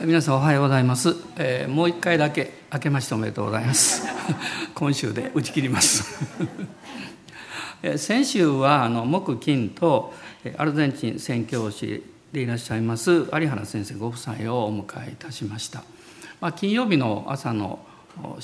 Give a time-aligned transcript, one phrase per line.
[0.00, 4.06] 皆さんおはようございます、えー、もう一回だけ明けましておめでとうございます。
[4.72, 6.24] 今週で打ち切ります。
[7.98, 10.14] 先週はあの木金と
[10.56, 15.82] アルゼンチン宣教師でいらっしゃいます有原先生ご夫妻をお迎えいたしました、
[16.40, 17.80] まあ、金曜日の朝の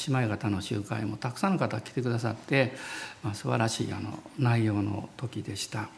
[0.08, 2.74] 姉妹方の集会もたくさんの方来てくださって、
[3.22, 5.88] まあ、素晴らしいあの内容の時でした、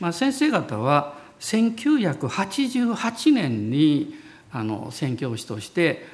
[0.00, 6.04] まあ、先生方は1988年にあの宣教師として、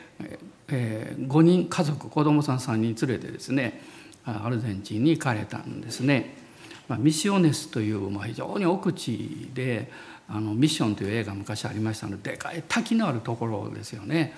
[0.68, 3.80] えー、5人家族子供さん3人連れてですね
[4.24, 6.42] アルゼンチンに行かれたんですね。
[6.88, 9.90] まあ、ミシオネスという、まあ、非常に奥地で
[10.28, 14.34] あのミッションという映画昔ありましたのででかい滝のあるところですよね、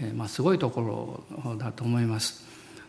[0.00, 2.44] えー、まあ、すごいところだと思います。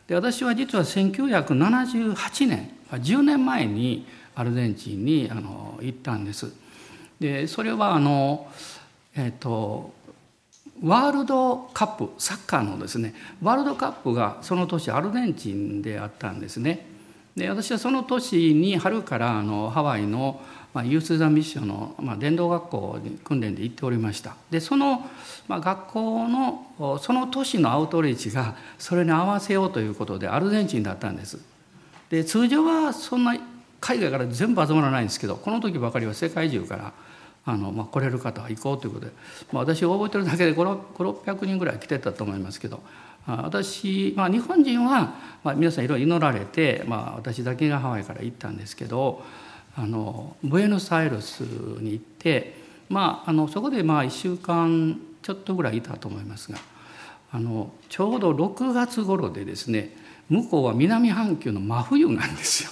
[0.08, 6.52] で私は実は1978年10年前にアルゼンチンにあの行ったんです。
[7.20, 8.48] でそれはあの、
[9.16, 9.94] えっ、ー、と
[10.84, 16.98] ワールドカップサッカーのですねワールドカップがその年アルゼンチンであったんですね。
[17.36, 20.42] で私はその年に春からあのハワイの、
[20.74, 25.08] まあ、ユース・ザ・ミッションの、まあ、伝道学校に訓練で行っておりましたでその、
[25.48, 31.38] まあ、学校のその年のアウトリーチがそれに合わせようということでアルゼンチンだったんです
[32.10, 33.38] で通常はそんな
[33.80, 36.92] 海外から全部集まらないんですけどこの時ばかりは世界中から
[37.48, 39.12] あの、まあ、来れる方は行こうということで、
[39.54, 42.82] まあ、私覚えてるだけで5600人ぐらい来てたと思いますけど
[43.26, 49.24] 私、まあ、日本人は、まあ、皆さんいろいろ祈られて、まあ、私だけがハワイから行ったんですけど
[49.76, 52.56] あのブエノスアイレスに行って、
[52.90, 56.58] まあ、あのそこでまあ1週間ちょっとぐらいいたと思いますが
[57.32, 59.96] あのちょうど6月頃でですね
[60.30, 62.72] 向こうは南半球の真冬なんですよ。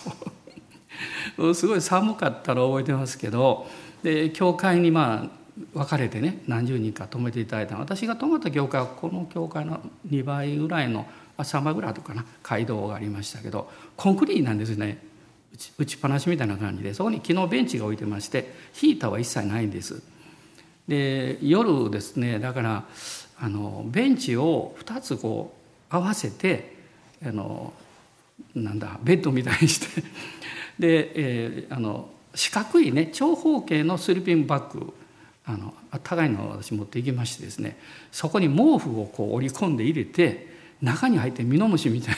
[1.53, 3.67] すごい寒かったの覚えてますけど
[4.05, 5.29] で教会にまあ
[5.73, 11.07] 分かれてね何十人か泊めていただいた私が泊まった教会はこの教会の2倍ぐらいの
[11.39, 13.67] 3倍ぐらいとかな街道がありましたけど
[13.97, 15.03] コンクリートなんですね。
[15.77, 16.93] 打ちっぱなしみたいな感じで。
[16.93, 20.03] そこに木のベンチが置いてましてヒーターは一切ないんです。
[20.87, 22.85] で夜ですねだから
[23.39, 25.55] あのベンチを2つこ
[25.89, 26.75] う合わせて
[27.25, 27.73] あの
[28.53, 30.03] なんだベッドみたいにして。
[30.77, 34.93] で、えー、あの四角いね長方形のスリーピングバッグ
[35.45, 35.73] あの
[36.03, 37.77] 高いのを私持って行きましてですね
[38.11, 42.15] そこに毛布をこう織り込んで入れて中に入ってミノムシみたい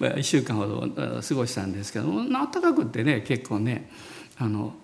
[0.00, 0.88] で1 週間ほど
[1.22, 3.90] 過ごしたんですけど暖かくってね結構ね
[4.38, 4.74] あの、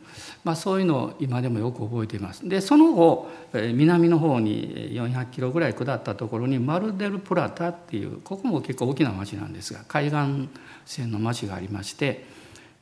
[0.44, 2.48] まあ、そういうのを今でもよく覚えています。
[2.48, 10.48] でその後南の方に400キロぐらい下ったところにマルデルプラタっていうここも結構大きな町なんですが海岸
[10.86, 12.24] 線の町がありまして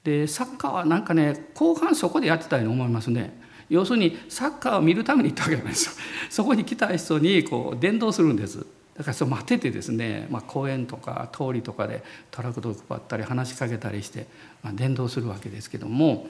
[0.04, 3.38] でサッカーはなんかね後半そこでやってたように思いますね。
[3.69, 5.92] 要するにサッカーを見るために行ったわけなんですよ。
[6.31, 8.66] そこに来た人にこう伝道するんです。
[8.97, 14.26] だからそう待っててですね、まあ、公園とか通りとかでトラクトを配ったり話しかけたりして、
[14.62, 16.26] まあ、伝道するわけですけども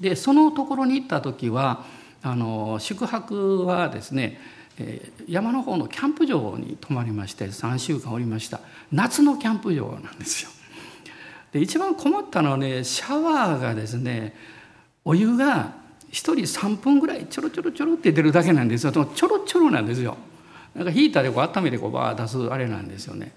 [0.00, 1.84] でそのところに行った時は
[2.22, 4.40] あの宿泊はですね
[5.28, 8.60] 山の方のキャンプ場に泊まりまして3週間おりました
[8.90, 10.50] 夏のキャンプ場なんですよ。
[11.52, 14.34] で一番困ったのはねシャワーがですね
[15.04, 15.72] お湯が
[16.10, 18.92] 1人3分ぐらいちょろちょろちょろって出るだけなんですよ。
[18.92, 20.16] ちょろちょろなんですよ。
[20.74, 23.32] なんかヒーターでこう温めてこうバー出すあれなんですよね。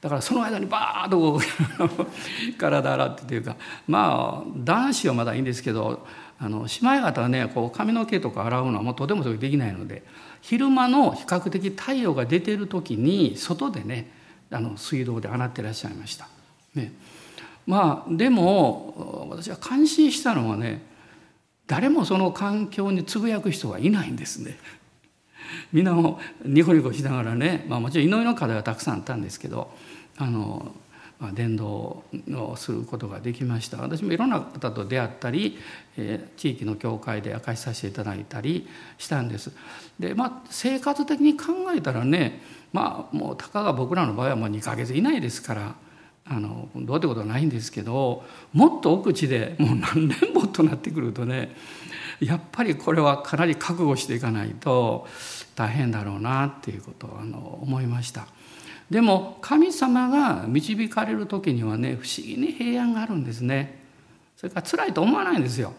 [0.00, 6.06] だからその間にバーッとこう 体洗ってというかまあ男子はまだいいんですけど
[6.38, 10.04] あの姉妹方はねこう髪の毛とか洗うのはもうとてもできないので
[10.40, 14.08] 昼間の比較的太陽が出てる時に外でね
[14.50, 16.28] あの水道で洗ってらっしゃいました。
[16.74, 16.92] ね、
[17.68, 20.80] まあでも私は感心したのはね
[21.66, 24.56] 誰もその環境につぶやく人はいないんですね。
[25.70, 29.70] みんなもニコニコしながらね、まあ、もちろん祈りの課題はたくさんあったんですけど
[30.16, 30.72] あの、
[31.20, 35.58] まあ、伝道をすることができました私もいろんな方と出会ったり、
[35.98, 39.52] えー、地域の教会で明かしさせていただいたりしたんです。
[40.00, 42.40] でまあ生活的に考えたらね
[42.72, 45.87] まあもうたかが僕らの場合はもう2ヶ月以内ですから。
[46.30, 48.22] あのどうってことはないんですけど
[48.52, 51.54] もっと奥地でもう何年もとなってくるとね
[52.20, 55.06] やっぱりこれはかなり覚悟していかないと
[55.54, 58.26] 大変だろうなっていうことをあの思いました。
[58.90, 63.78] でも神様が導かれる時にはね不思議に平安があるんですね。
[64.36, 65.72] それから辛いと思わないんですよ。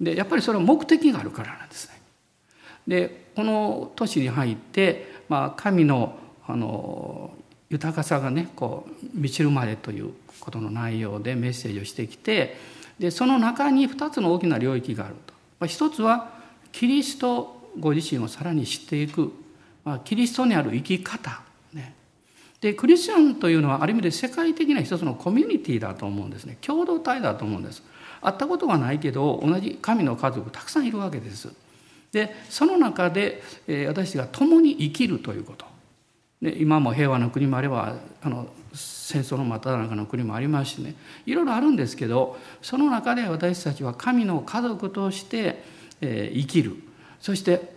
[0.00, 2.00] でやっぱりそれは目的があるからなんですね。
[2.86, 7.34] でこの年に入って、まあ、神のあの
[7.72, 12.56] 豊かさがねこう満ちるまでということの内容でメッセージをしてきて
[12.98, 15.66] でその中に2つの大きな領域があると。
[15.66, 16.30] 一つは
[16.70, 19.32] キリストご自身をさらに知っていく。
[19.84, 21.42] まあ、キリストにある生き方、
[21.72, 21.92] ね、
[22.60, 26.56] でクリスチャンというのはある意味で世界的な一つのコミュニティだと思うんですね。
[26.60, 27.82] 共同体だと思うんです。
[28.20, 31.48] 会ったことがないけど同じ神の家族たくさんいるわけです。
[32.12, 35.71] でその中で、えー、私が共に生きるということ。
[36.42, 45.62] で今も平和の国もあればあの戦争の真っ只中の国もありますしねいろいろあるんですけどその中で私たちは神の家族として、
[46.00, 46.76] えー、生きる
[47.20, 47.72] そして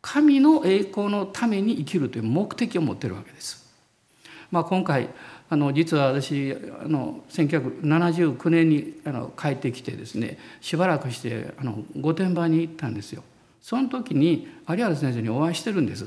[0.00, 3.62] 神の栄光のために生きるという目的を持っているわけです。
[4.50, 5.08] まあ、今回
[5.48, 13.22] あの実は私あの1979年にあの帰ってきてですねしばらくしてあの御殿場に行ったんですよ。
[13.60, 16.06] その時に有原先生にお会いしてるんです。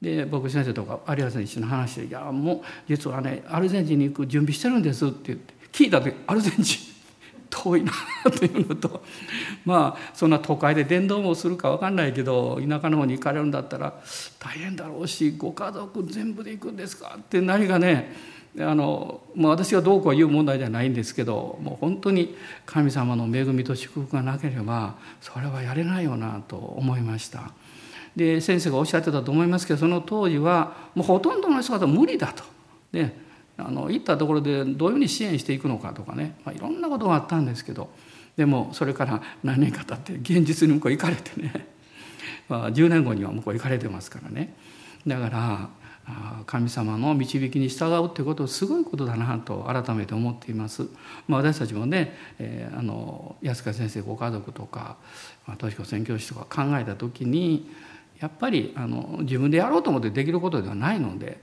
[0.00, 6.88] で僕先生とか有原先生の話で「いやもう実はねアルゼンチンに行く準備してるんです」って言って聞いた時アルゼンチン
[7.50, 7.92] 遠いな
[8.30, 9.02] というのと
[9.64, 13.94] まあそんな都会で電動もするか分かんないけど田舎の方に行かれるんだったら
[14.38, 18.12] 大変だろうしご家族全部で行くんですかって何がね
[18.60, 22.36] あのもう私がどうこう言う問題じゃないんですけどもう本当に
[22.66, 27.52] 神様の恵みと祝福がなければそれはやれないよなと思いました。
[28.18, 32.42] で先生がおっしゃってたと思いますけどその当時はもうほとんどの人が無理だと。
[32.92, 33.16] で
[33.56, 37.90] あの行ったところでどういうふうに支援していくのかとかね、まあ、いろんなことがあったんですけど
[38.36, 41.66] でもそれから何年か経って現実に向こう行かれてね、
[42.48, 44.54] まあ、10年後には向こう行かれてますからね
[45.06, 45.68] だから
[46.46, 50.88] 神様の導きに従うってことすごいことだなと改めて思っています。
[51.26, 54.96] まあ、私たちもね、えー、あの安川先生ご家族とか
[55.46, 57.70] 敏子宣教師とか考えた時に
[58.20, 61.38] やっぱりあの自分でやろうと思ってできることではないので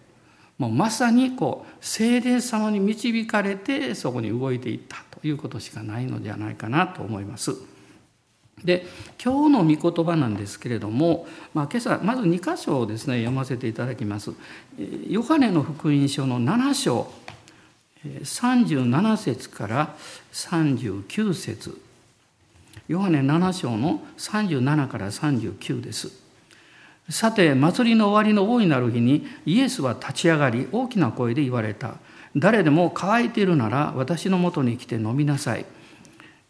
[0.57, 7.55] もうまさにこう精霊様に導かれてそこに動いていったということしかないのではないかなと思います。
[8.63, 8.85] で
[9.23, 14.31] 今日の御言葉なんですけれども、まあ、今朝まず2箇所をですね読ませていただきます。
[15.07, 17.11] ヨハネの福音書の7章
[18.05, 19.95] 37節から
[20.31, 21.81] 39節
[22.87, 26.24] ヨハネ7章の37から39です。
[27.09, 31.95] さて祭りの終わりの大いなる日にイエスは立ち上がり大きな声で言われた。
[32.35, 35.65] 誰でも乾いているなら私のもとに来て飲みなさい。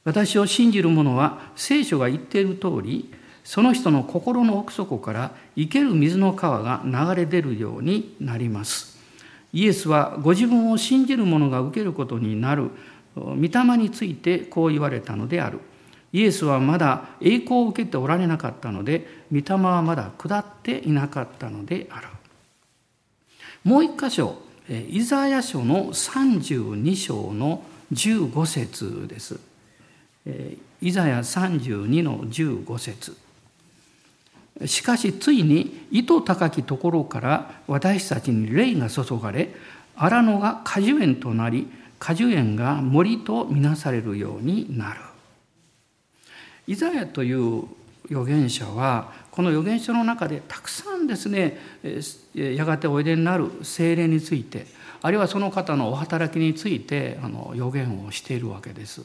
[0.06, 3.12] 私を信じる者は聖書が言っている通り
[3.44, 8.98] その人の心の奥底から生ける水の川が流れ出るようになります。
[9.51, 12.72] イエスはご自分を信じる者が受けることになる
[13.16, 15.60] 御霊についてこう言われたのである。
[16.13, 22.07] イエスはまだ栄光を受けておられなかったので御霊はまだ下っていなかったのである
[23.63, 24.38] もう一箇所
[24.69, 27.63] イザヤ書の32章の
[27.94, 29.39] 15節です。
[30.81, 33.16] イザヤ32の15節。
[34.66, 39.54] しかしついに糸高きところから私たちに霊が注がれ
[39.95, 41.68] 荒野が果樹園となり
[42.00, 45.00] 果樹園が森とみなされるようになる。
[46.68, 47.66] イザヤという
[48.10, 51.57] 預言者はこの預言書の中でたくさんですね
[52.34, 54.68] やがておいでになる精霊について
[55.02, 59.04] あるいはその方のお働きについてあの預言をしているわけです。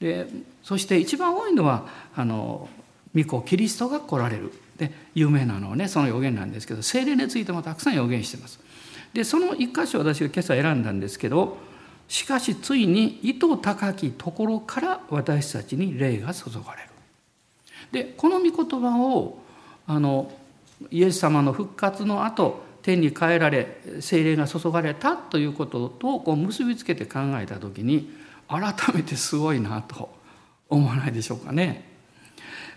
[0.00, 0.26] で
[0.64, 1.86] そして一番多いのは
[2.16, 2.68] あの
[3.14, 8.58] 御子キリストが来られるで有名なのはねその預言なんですけど精霊についてもたくさん預言してます。
[9.12, 11.58] でその一箇所私が今朝選んだんですけど
[12.08, 16.91] しかしついに意図高きところから私たちに霊が注がれる。
[17.92, 19.38] でこの御言葉を
[19.86, 20.32] あの
[20.90, 28.10] イエス様の復活の後天に帰られ精霊が注がれたということとこう結びつけて考えた時に
[28.48, 30.10] 改めてすごいなと
[30.68, 31.90] 思わないでしょうかね。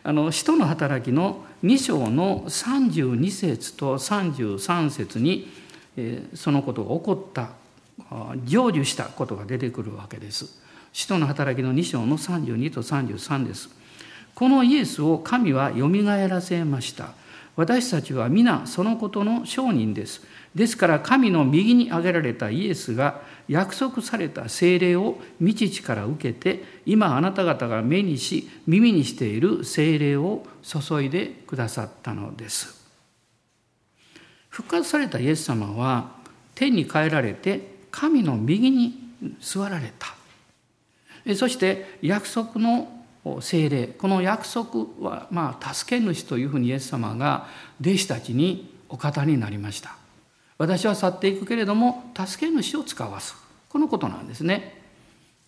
[0.03, 5.50] あの使徒の働きの2章の32節と33節に
[6.36, 7.50] そのことが起こった
[8.45, 10.62] 成就したことが出てくるわけです。
[10.93, 13.69] 使徒の働きの2章の32と33です。
[14.36, 17.13] このイエスを神はよみがえらせました。
[17.56, 20.22] 私たちは皆そのことの証人です。
[20.54, 32.86] ですから神の右に挙げられたイエスが約束された聖霊を御父から受けて今あなた方が目にし耳にしている聖霊を注いでくださったのです。
[34.50, 36.12] 復活されたイエス様は
[36.56, 38.98] 天に帰られて神の右に
[39.39, 40.15] 座られた
[41.36, 42.95] そして約束の
[43.41, 43.88] 聖霊。
[43.88, 47.48] この約束はまあ助け主というふうにイエス様が
[47.82, 49.98] 弟子たちにお方になりました。
[50.58, 53.36] 私は去っていくけれども助け主を使わす。
[53.70, 54.82] このことなんですね。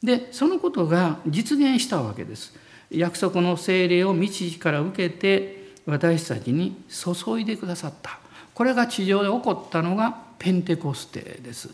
[0.03, 2.53] でそのことが実現したわけです。
[2.89, 4.27] 約束の聖霊を道
[4.59, 8.19] から受けて私たちに注いでくださった。
[8.53, 11.69] これが地上で起こったのがペンテコステです。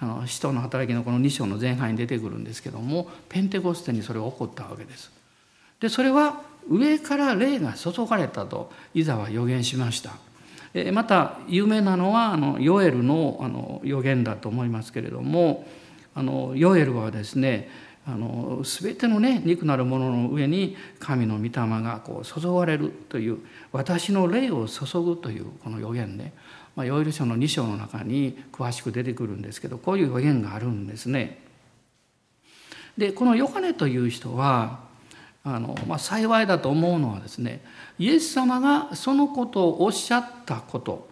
[0.00, 5.10] あの使徒の働きのこの2章の前半に出てくるんですけどもペンテコステにそれが起こったわけです。
[5.80, 10.12] でそれは上から霊が注がれたとイザは予言しました。
[10.92, 15.66] また有名なのはあのヨエルのあの予言だと思いますけれども
[16.14, 17.70] あのヨエルはですね
[18.06, 21.50] あの全てのね肉なるものの上に神の御霊
[21.82, 23.38] がこう注がれるという
[23.72, 26.32] 私の霊を注ぐというこの予言ね、
[26.76, 31.42] まあ、ヨエル書の2章の中に詳しく出てくるんですけどこういう予言があるんですね。
[32.96, 34.80] でこのヨハネという人は
[35.42, 37.62] あの、まあ、幸いだと思うのはですね
[37.98, 41.08] イエス様がそのことをおっしゃったこと、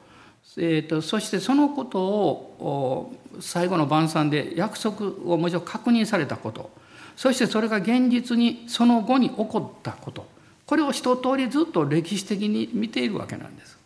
[0.57, 6.71] えーと、そしてそのことを最後の晩餐で約束をもちろん確認されたこと
[7.17, 10.27] そしてそれが現実にその後に起こったこと
[10.67, 13.84] これを一通りずっと歴史的に見ているわけなんです。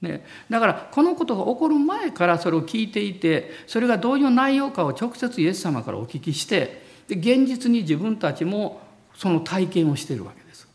[0.00, 8.80] ね、だからこのことが起こる前からそれを聞いていてそれがどういう内容かを直接イエス様からお聞きしてで現実に自分たちも
[9.16, 10.68] その体験をしているわけです。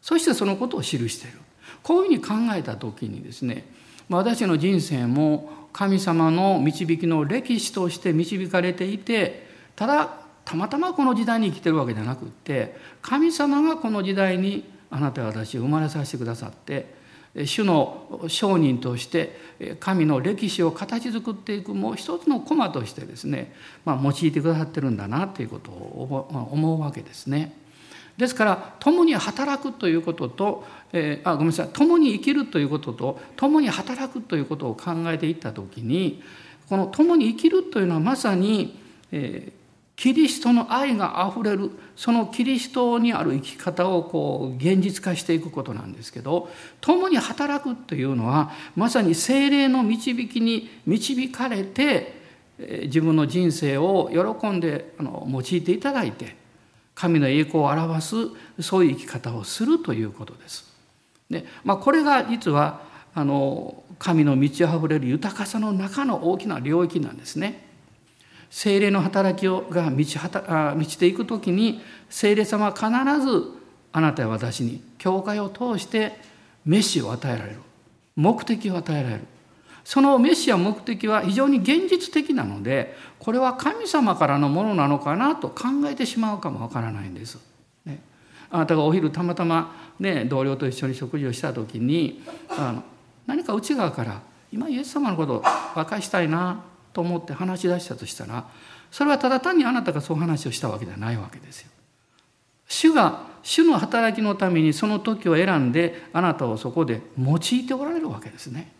[0.00, 1.38] そしてそのことを記している。
[1.82, 3.66] こういうふうに考えた時にですね
[4.08, 17.01] 私の人生も神様の導きの歴史として導かれていてただたまたまこの時代に生きてるわけじゃなくって神様がこの時代にあなたや私を生まれさせてくださって
[17.34, 19.36] 主の商人として
[19.80, 27.56] 神の歴史を形作っていくもう一つの駒としてですね、まあ、用いてくださってるんだなということを思うわけですね。
[28.18, 36.22] ですから共に働くということと、えー、あごめんなさい共に生きるということと共に働くということを考えていった時に
[36.68, 38.78] この共に生きるというのはまさに、
[39.12, 39.61] えー、
[39.96, 46.48] キリストの愛があふれるそのキリストにある生き方をこう現実化していくことなんですけど
[46.80, 52.20] 共に働くというのはまさに精霊の導きに導かれて
[52.58, 56.36] 自分の人生を喜んであの用いていただいて
[56.94, 58.14] 神の栄光を表す
[58.60, 60.72] そういう生き方をするということです。
[61.30, 62.82] でまあ、これが実は
[63.14, 67.61] あの神の満ち溢れる豊かさの中の大きな領域なんですね。
[68.52, 71.80] 精霊の働きが満ち満ちていく時に
[72.10, 72.86] 精霊様は必
[73.26, 73.44] ず
[73.92, 76.18] あなたや私に教会を通して
[76.66, 77.56] メシを与えられる。
[78.14, 79.22] 目的を与えられる。
[79.84, 87.38] そのメシや目的は非常に現実的なのでこれは神様からのものなのかなと考えてしまうかもわからないんです。
[87.86, 88.02] ね、
[88.50, 92.82] あなたがお昼たまたま、ね、同僚と一緒に食事をした時にあの
[93.26, 94.20] 何か内側から
[94.52, 95.44] 今イエス様のことを
[95.74, 98.48] 和解したいなと思って話し出したとしたら
[98.90, 101.70] それはただ単にあなたがそう話をしたわけではないわけですよ。
[102.68, 108.72] 主が主の働きのためにその時を選んであなたをそこで用いておられるわけですね。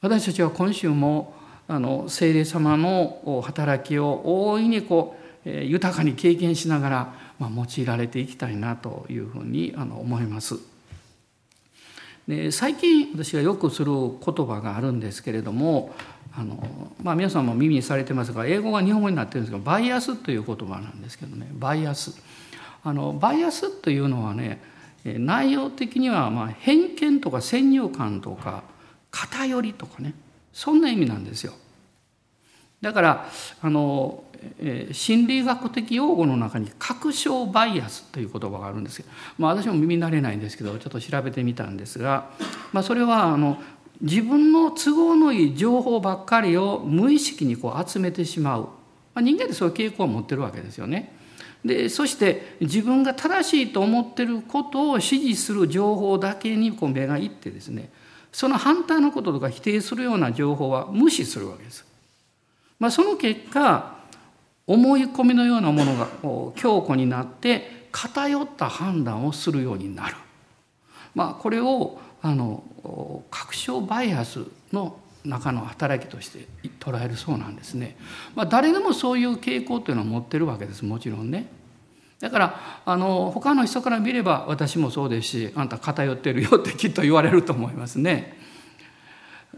[0.00, 1.34] 私たちは今週も
[1.68, 10.56] あの聖霊様の働きを大いにこう豊かに経験しながら、まあ、用いられていきたいなというふうにあの思います。
[12.26, 15.94] で最近私がよくする言葉があるんですけれども
[16.36, 22.20] あの、まあ、皆さんも耳にされてますが英語が日本語になってるんですけどバイアスという言葉なんですけどねバイアス
[22.84, 24.62] あのバイアスというのはね
[25.04, 28.62] 内容的にはまあ偏見とか先入観とか
[29.10, 30.14] 偏りとかね
[30.52, 31.52] そんな意味なんですよ。
[32.80, 33.26] だから
[33.60, 34.24] あの、
[34.58, 42.30] えー、心理学的用語の中に確証バイアスという言葉があるんですけど、まあ、私も耳慣れないんですけどちょっと調べてみたんですが、
[42.72, 43.62] まあ、それはあの
[44.00, 48.68] 自分の都合のいい情報ばっかりを無意識にこう集めてしまう、ま
[49.16, 51.16] あ、人間ってそういう傾向を持ってるわけですよね。
[51.64, 57.90] でそして自分が正しいと思ってることを支持する情報だけにこう目がいってですね
[58.32, 61.84] その反対のこととか否定するような情報は無視するわけです。
[62.78, 63.98] まあ、その結果
[64.66, 66.08] 思い込みのようなものが
[66.54, 70.16] 強固になって偏った判断をするようになる。
[71.14, 72.62] まあ、これをあの
[73.30, 76.46] 確証バイアスの中の働きとして
[76.78, 77.96] 捉えるそうなんですね。
[78.34, 81.46] まあ、誰でもそういう傾向というのは持ってるわけですもちろんね。
[82.20, 88.38] だからあの他の人から見れば私もそうですしあんた偏ってるよってきっと言われると思いますね。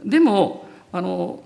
[0.05, 1.43] でもあの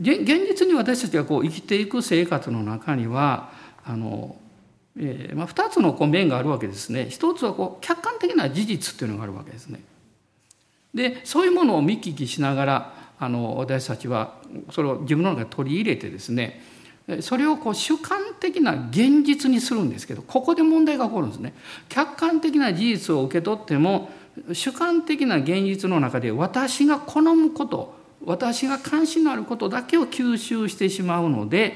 [0.00, 3.50] 現実に私たちがこう生きていく生活の中には
[3.84, 4.36] あの、
[4.98, 7.06] えーまあ、2つのこう面があるわけですね。
[7.08, 9.80] 一つはこう客観的な事実っていうのがあるわけですね。
[10.96, 14.34] でそういうものを見聞きしながらあの私たちは
[14.72, 16.60] それを自分の中に取り入れてですね
[17.20, 21.54] それをこう主観的な現実にするんですけどここで問題が起こるんですね。
[21.88, 24.10] 客観的な事実を受け取っても
[24.52, 31.74] 主観的な現実の中で私が好むこと私が関心のあることだけを吸収してしまうので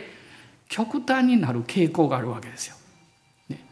[0.68, 2.76] 極端になる傾向があるわけですよ。
[3.48, 3.64] ね、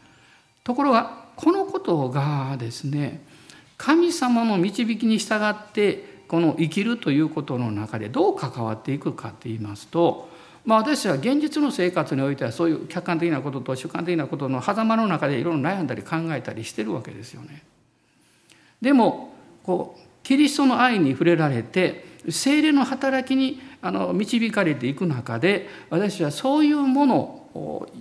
[0.63, 3.21] ところがこのことがですね
[3.79, 10.29] 神様の導きに従ってこの生きるということの中でどう関わっていくかって言いますと、
[10.65, 17.63] まあ、私は現実の生活においてはそういう客観的なことと主観的なことの狭間の中でいろいろ悩んだり考えたりしてるわけですよね。
[18.81, 19.33] でも
[19.63, 27.38] こうキリストの愛に触れられて精霊の働きにあの導かれていく中で私はそういうもの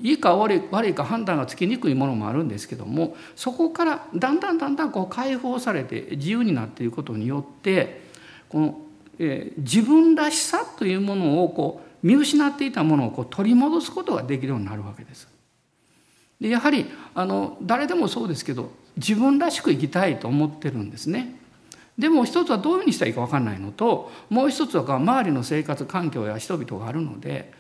[0.03, 8.03] いいか悪い悪いか判断がつきにくいものもあるんですけどもそこからだんだんだんだんこう解放されて自由になっていくことによって
[8.49, 8.79] この、
[9.19, 15.29] えー、自分らしさというものをこう見失っていたものをこう取り戻すことができるようになるわけです。
[16.41, 21.37] でやはりあの誰でもそうですけど自分らしく生きたいと思ってるんですね。
[21.99, 27.53] でも一つはどういうふうにしたらいいか分かんないのともう一つは周りの生活環境や人々があるので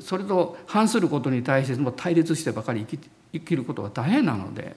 [0.00, 4.76] それと反することに対しても対立してばかり生き生きることは大変なので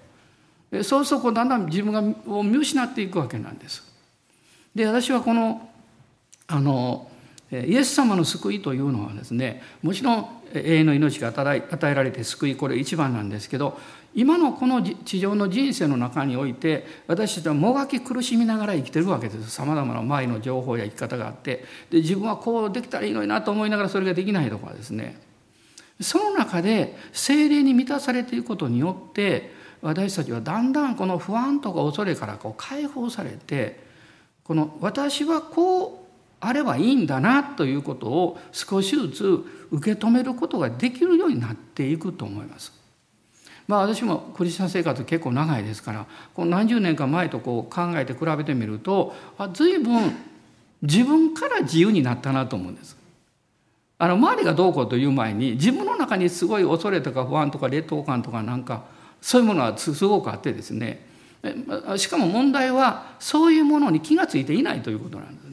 [0.84, 3.84] そうするとだんだん自分がを見失っていくわけなんです。
[4.76, 5.70] で私はこの
[6.48, 7.10] あの
[7.52, 13.78] イエス様の救いというのはですねもちろん永遠の命が与えられて救いこれ一番なんですけど
[14.16, 19.52] 今のこの地上の人生の中において私たちはもがき苦しみながら生きてるわけです。
[19.52, 21.64] さまざまな周りの情報や生き方があって。
[21.90, 25.20] で自分はこうできたらいいのになと思いながらそれができないとかですね。
[26.02, 29.52] その中で精霊に満たされていくことによって
[29.82, 33.80] 私たちはだんだんこの不安とか恐れからこう解放されて
[34.44, 42.79] この私はこうあればいいんだなということを少しずつ受け止めることができるようになっていくと思います。
[43.70, 50.12] まあ私もクリスチャン生活結構長いですからこの何十年か前とこう考えて比べてみるとあ随分
[50.82, 52.98] 自分から自由になったなと思うんです。
[54.00, 58.86] あの周りがどうこうという前に自分の中にすごい恐れとか不安とか劣等感とかなんか
[59.22, 61.06] そういうものはすごくあってですね
[61.98, 65.49] しかも問題はそういうものに気が付いていないということなんです。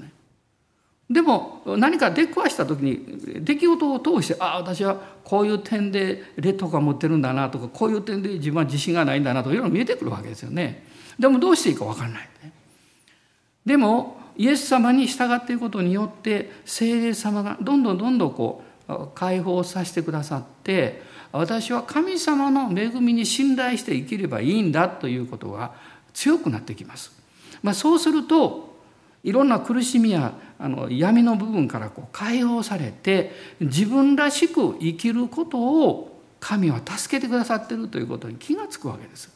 [1.09, 10.85] でも何か出くわした時に出来事を通してああ私はこういう点で劣等感持ってるんだなとかこういう点で自分は自信がないんだなとかいろいろ見えてくるわけですよね。
[11.19, 12.53] でもどうしていいか分かんない、ね。
[13.64, 25.75] でもイエス様に従っていくことによって聖霊様がどんどんどんどんこう解放させてくださって私は神様の恵みに信頼して生きればいいんだということが
[26.12, 27.12] 強くなってきます。
[27.62, 28.76] まあ、そうすると
[29.27, 39.35] いろんな苦しみやあの闇の部分からこう解放されて自分らしく生きることを神は助けてくださってるということに気がつくわけです。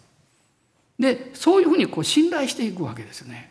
[0.96, 3.50] でそういうふうにこう信頼していくわけですね。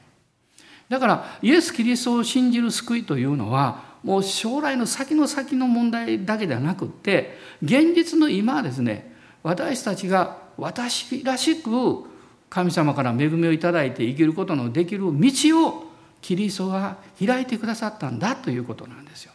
[0.87, 12.05] だからイエス・キリストを信じる救いというのはもう将来の先の先の問題だけではなくって現実の今はですね私たちが私らしく
[12.49, 15.88] 神様から恵みをいただいて生きることのできる道を
[16.21, 19.33] キリストが開いてくださったんだということなんですよ。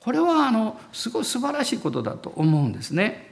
[0.00, 3.30] これはあのすごい素晴らしいことだと思うんですね。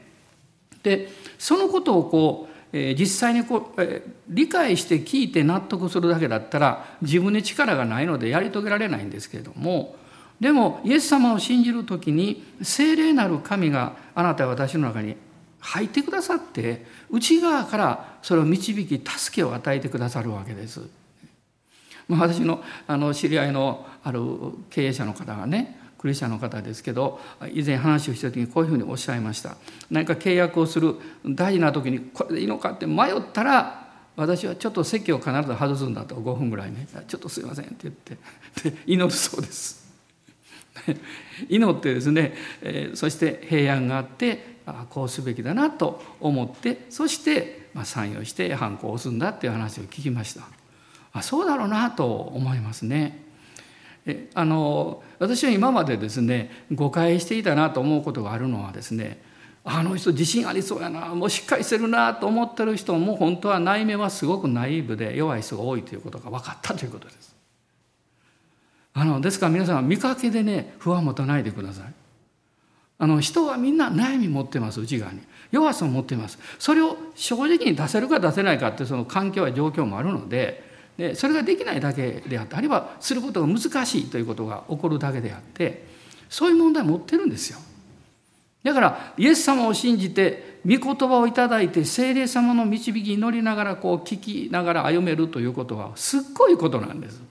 [0.82, 1.08] で
[1.38, 9.96] そのことをこう、えー、実際にこう、えー、理解して聞いて納得するだけだったら自分に力がないのでやり遂げられないんですけれども
[10.40, 15.16] でもイエス様を信じる時に聖霊なる神があなたは私の中に
[15.60, 20.88] 入ってくださって内側からそれを導き助けを与えてくださるわけです。
[22.10, 24.20] 私のあの知り合いのある
[24.70, 27.20] 経営者の方がねクリスチャンの方ですけど
[27.52, 29.56] 以前話をした時にこういうふうにおっしゃいました。
[29.90, 30.96] 何か契約をする
[31.26, 38.16] 大事な時にこれでいいのかって迷ったら私はちょっと席を必ず外すんだと5分ぐらいね「ちょっとすいません」って言って
[38.70, 39.90] で祈るそうです。
[41.50, 50.59] 祈ってですね、えー、そして平安があってあこうすべきだなと思ってそして、まあ、サインをしてハンコを押すんだっていう話を聞きました。
[51.12, 53.24] あそうだろうなと思いますね。
[54.06, 59.22] えあの私は今までですね誤解していたなと思うことがあるのはですね
[59.64, 67.34] あの人自信ありそうやなもうしっかりしてるなと思ってる人も本当は内面はすごくナイーブで弱い人が多いということが分かったということです。
[68.92, 71.92] あのですから皆さん見かけでね不安持たないでください。
[73.00, 75.20] あの人はみんな悩み持ってます内側に
[75.50, 80.69] 弱さを持っていますそれを正直に出せるか出せないかってその環境や状況もあるので
[81.00, 85.86] でそれができないだけであってあるいはすることが難しいということが起こるだけであって
[86.28, 87.58] そういう問題持ってるんですよ。
[88.62, 97.22] だからイエス様を信じて御言葉をいただいて聖霊様の導きに乗りながらこう聞きながら歩めるということはすっごいことなんです。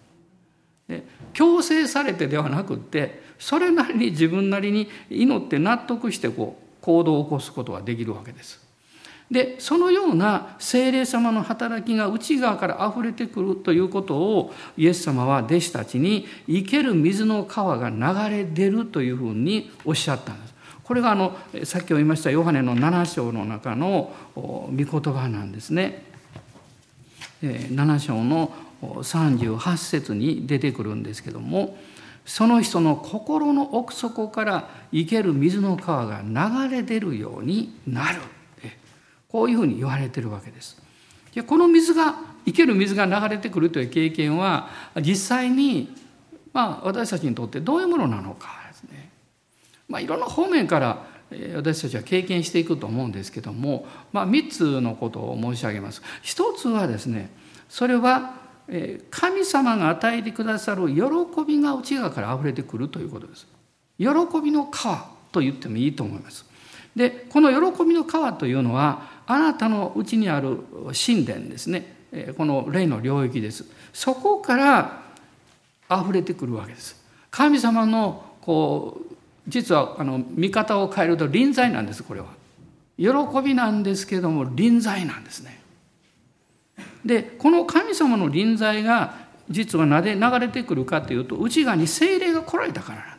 [0.87, 1.03] で
[1.33, 8.67] 強制されてではなくってそれなりに自分なりに祈って納得してこう行動を起こすことができるわけです。
[9.31, 20.55] でそのような精霊様の働きが内側から溢れてくるということをイエス様は弟子たちに生ける水の川が流れ出るというふうにおっしゃったんです。
[20.83, 26.03] これがあのさっきも言いましたヨハネの7章の中の御言葉なんですね。
[27.41, 31.77] 7章の38節に出てくるんですけども
[32.25, 38.19] その人の心の奥底から生ける水の川が流れ出るようになる
[39.31, 40.77] こういうふうに言われてるわけです。
[41.33, 42.15] でこの水が
[42.45, 44.69] 生ける水が流れてくるという経験は
[45.01, 45.95] 実際に
[46.51, 49.09] まあ私たちにとってどういうものなのかですね。
[49.87, 51.07] まあ、いろんな方面から
[51.55, 56.01] 私たちは経験していくと思うんですけども、まあ、3つのことを申し上げます。
[56.23, 57.29] 一つはですね
[57.69, 58.33] それは
[59.09, 61.01] 神様が与えてくださる喜
[61.47, 63.47] びが内側から溢れてくるということです。
[63.97, 64.07] 喜
[64.43, 66.45] びの川と言ってもいいと思います。
[66.95, 70.57] でこの喜びの川というのはあなたのうちにある
[71.05, 71.95] 神殿ですね。
[72.35, 73.63] この霊の領域です。
[73.93, 75.03] そこから
[75.87, 76.99] 溢れてくるわけです。
[77.29, 79.15] 神様のこう
[79.47, 82.25] 実はあの見方を変えると臨在なんですこれは。
[82.97, 83.07] 喜
[83.43, 85.61] びなんですけども臨在なんですね。
[87.05, 89.13] でこの神様の臨在が
[89.47, 93.18] 実はなぜ流れてくるかというと内側に精霊が来られたからなん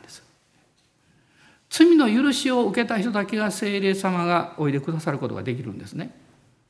[1.71, 6.13] 罪の許しを受けた人だけが精霊様がおいでくださることができるんですね。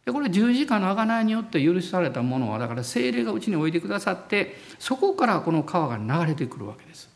[0.06, 7.10] これ十字架の贖いによって許されたものはだから精霊がうちにおいでくださってそこからこの川が流れてくるわけです。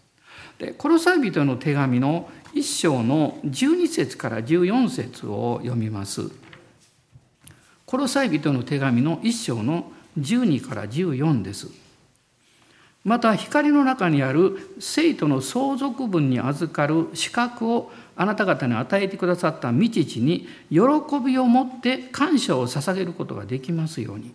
[0.58, 6.32] でコロサイ人の手紙の一章の12節から14節を読みます。
[7.86, 11.85] コロサイ人の手紙の一章の12から14です。
[13.06, 20.80] また光の中にある生徒の相続分に預かる資格をあなた方に与えてくださった未知に喜
[21.24, 24.34] びを持って感謝を捧げることができますように。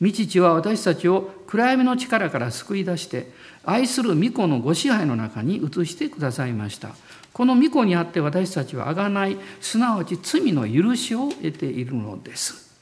[0.00, 3.30] 未知は私たちを暗闇の力から救い出して
[3.64, 6.90] 愛する御子のご支配の中に移してくださいました。
[7.32, 12.76] この御子にあって私たちは贖いすなわち罪の許しを得ているのです。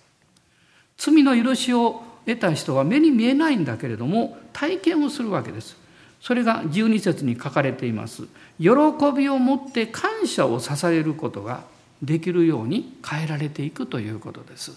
[0.96, 5.76] 罪の許しを得た人は目に見えないんだけれども体験をするわけです。
[6.20, 8.24] それが12節に書かれています。
[8.58, 8.68] 喜
[9.16, 11.64] びを持って感謝を捧げることが
[12.02, 14.72] できるように変えられていくということです。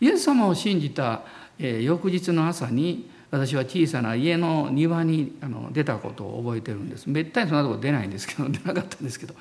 [0.00, 1.22] イエス様を信じた、
[1.58, 9.34] え翌日の朝に私は小さな家の庭にあの出たことを覚えてるんですめったにそんなとこ出ないんですけど出なかったんですけど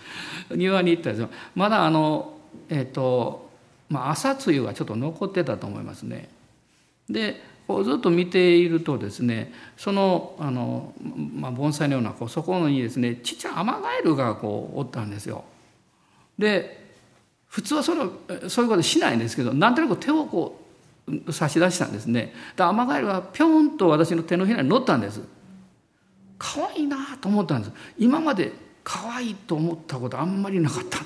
[0.49, 2.37] 庭に行ったんですよまだあの
[2.69, 3.49] えっ、ー、と
[3.89, 6.29] まあ朝露がちょっと残ってたと思いますね
[7.13, 10.93] でこうずっと見ているとですねそのあの、
[11.34, 15.45] まあ、盆栽のようなこうそこにですねちっちゃなアマガエルがこうおったんですよ。
[16.38, 16.84] で
[17.47, 18.12] 普通はその
[18.49, 20.60] そういうことしないんですけどなんとなく手をこ
[21.08, 22.34] う差し出したんですね。
[22.58, 25.21] でアマガエルがぴょんと私の手のひらに乗ったんです。
[26.38, 27.73] 可愛いなと思ったんです。
[27.97, 28.52] 今まで
[28.84, 30.99] 可愛いと思ったことあんまりなかった。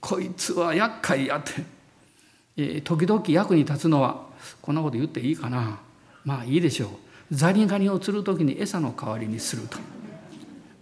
[0.00, 1.52] こいつは厄介やって、
[2.56, 4.27] えー、時々役に立つのは
[4.60, 5.80] こんなこと言っていいかな？
[6.24, 6.88] まあいいでしょう。
[7.30, 9.78] ザリガニを釣る時に餌の代わりにすると。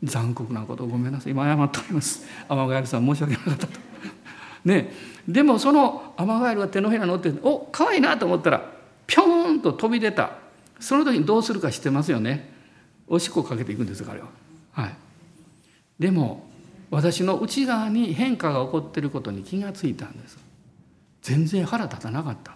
[0.02, 0.86] 残酷なこと。
[0.86, 1.32] ごめんなさい。
[1.32, 2.26] 今謝っております。
[2.48, 3.80] アマガエルさん申し訳なかったと。
[4.64, 4.92] ね
[5.26, 8.70] でもそのアマガエルが手のひらに乗ってお可愛いなと思ったら
[9.06, 10.32] ぴょーんと飛び出た。
[10.78, 12.52] その時にどうするか知ってますよね。
[13.08, 14.26] おしっこかけていくんです彼は。
[14.72, 14.94] はい。
[15.98, 16.48] でも
[16.90, 20.38] 私の内側に変化が起こっていることに気がついたんです。
[21.22, 22.54] 全然腹立たなかった。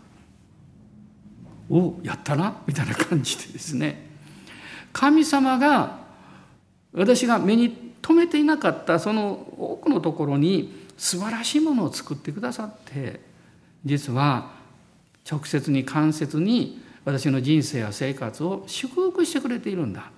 [1.71, 4.11] おやったなみたいな感じでですね
[4.93, 6.01] 神様が
[6.93, 13.21] 私が目に留めていなかったその多くのところに素晴らしいものを作ってくださって
[13.85, 14.51] 実は
[15.31, 20.11] 直接に間接に私の人生や生活を祝福してくれているんだ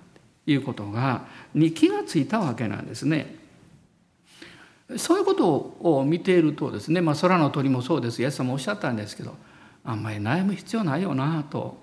[0.45, 3.43] ということがに気がついたわけなんですね。
[4.97, 9.35] そういうことを見ているとですね、まあ、空の鳥もそうですイエス様もおっしゃったんですけど
[9.85, 11.77] あんまり悩む必要ないよなと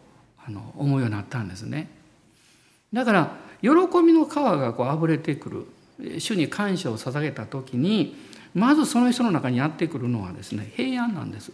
[0.46, 1.88] あの思うようになったんですね。
[2.92, 3.68] だから喜
[4.04, 5.66] びの川がこう溢れてくる
[6.18, 8.16] 主に感謝を捧げた時に
[8.54, 11.52] まずその人の中にやってくるのはですね平安なんです。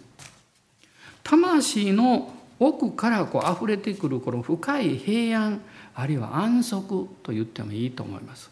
[1.22, 5.60] 魂の奥からこう溢れてくるこの深い平安
[5.94, 8.50] あるいは安息と言ってもいいと思います。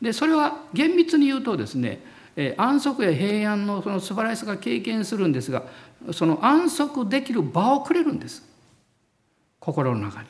[0.00, 2.00] でそれは厳密に言うとですね
[2.58, 5.64] 安息や平安のその素晴らしさが経験するんですが
[6.12, 8.42] その安息できる場をくれるんです
[9.58, 10.28] 心の中に。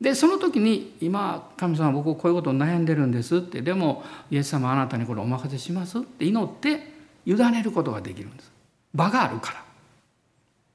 [0.00, 6.92] でその時に「今神様僕こういうことを悩んでるんです」って「でもイエス様あなたにこれお任せします」って祈って
[7.26, 8.52] 委ねることができるんです
[8.94, 9.68] 場があるから。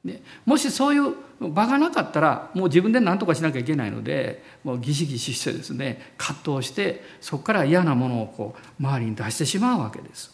[0.05, 10.32] でもしそういう場がなかったらもう自分で何とかしなきゃいけないのでもうギシギシしてですね葛藤してそこから嫌なものをこう周りに出してしまうわけです。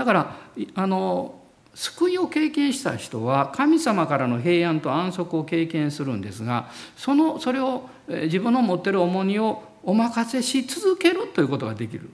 [0.00, 0.36] だから
[0.76, 1.34] あの
[1.74, 12.08] 救いを経験した人は神様からの平安と安息を経験するんですがそのそれを自分の持ってる重荷をお任せし続けるということができる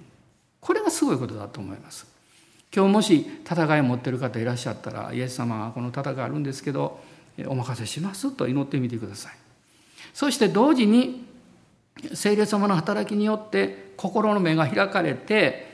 [0.60, 2.08] これがすごいことだと思います。
[2.74, 6.98] 今日もし戦い持ってる方いらっしゃったらイエス様はこの戦いあるんですけど
[7.46, 9.32] お任せしますと祈ってみてください。
[10.12, 11.24] そして同時に
[12.14, 15.65] 聖霊様の働きによって心の目が開かれて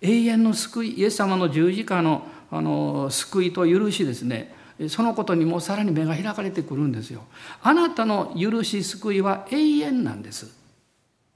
[0.00, 4.54] 永遠の救いイエス様の十字架のあの救いと許しですね
[4.88, 7.24] そのことにもさらに目が開かれてくるんですよ。
[7.62, 10.54] あなたの許し救いは永遠なんです。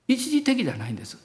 [0.07, 1.19] 一時的じゃないんです。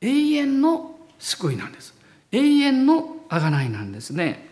[0.00, 1.92] 永遠の救いなんです。
[2.30, 4.48] 永遠の贖いなんですね。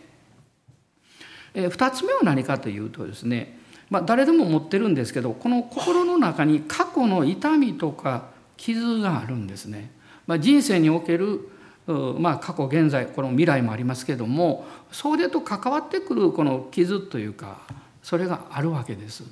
[1.53, 3.57] え2つ目は何かというとですね、
[3.89, 8.25] まあ、誰でも持ってるんですけどこの心の中に過去の痛みとか
[8.57, 9.91] 傷があるんですね。
[10.27, 11.49] まあ、人生における
[11.85, 17.59] まあ、過去現在この未来もありますけどもそれと関わってくるこの傷というか
[18.01, 19.23] それがあるわけです。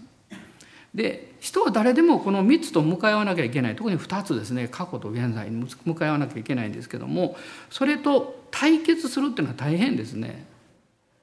[0.94, 7.38] で人は誰でもこの3つと向かい合わなきゃいけない特に2つですね過去と現在に向かい合わなきゃいけないんですけども
[7.70, 10.46] それと対決するっていうのは大変ですね。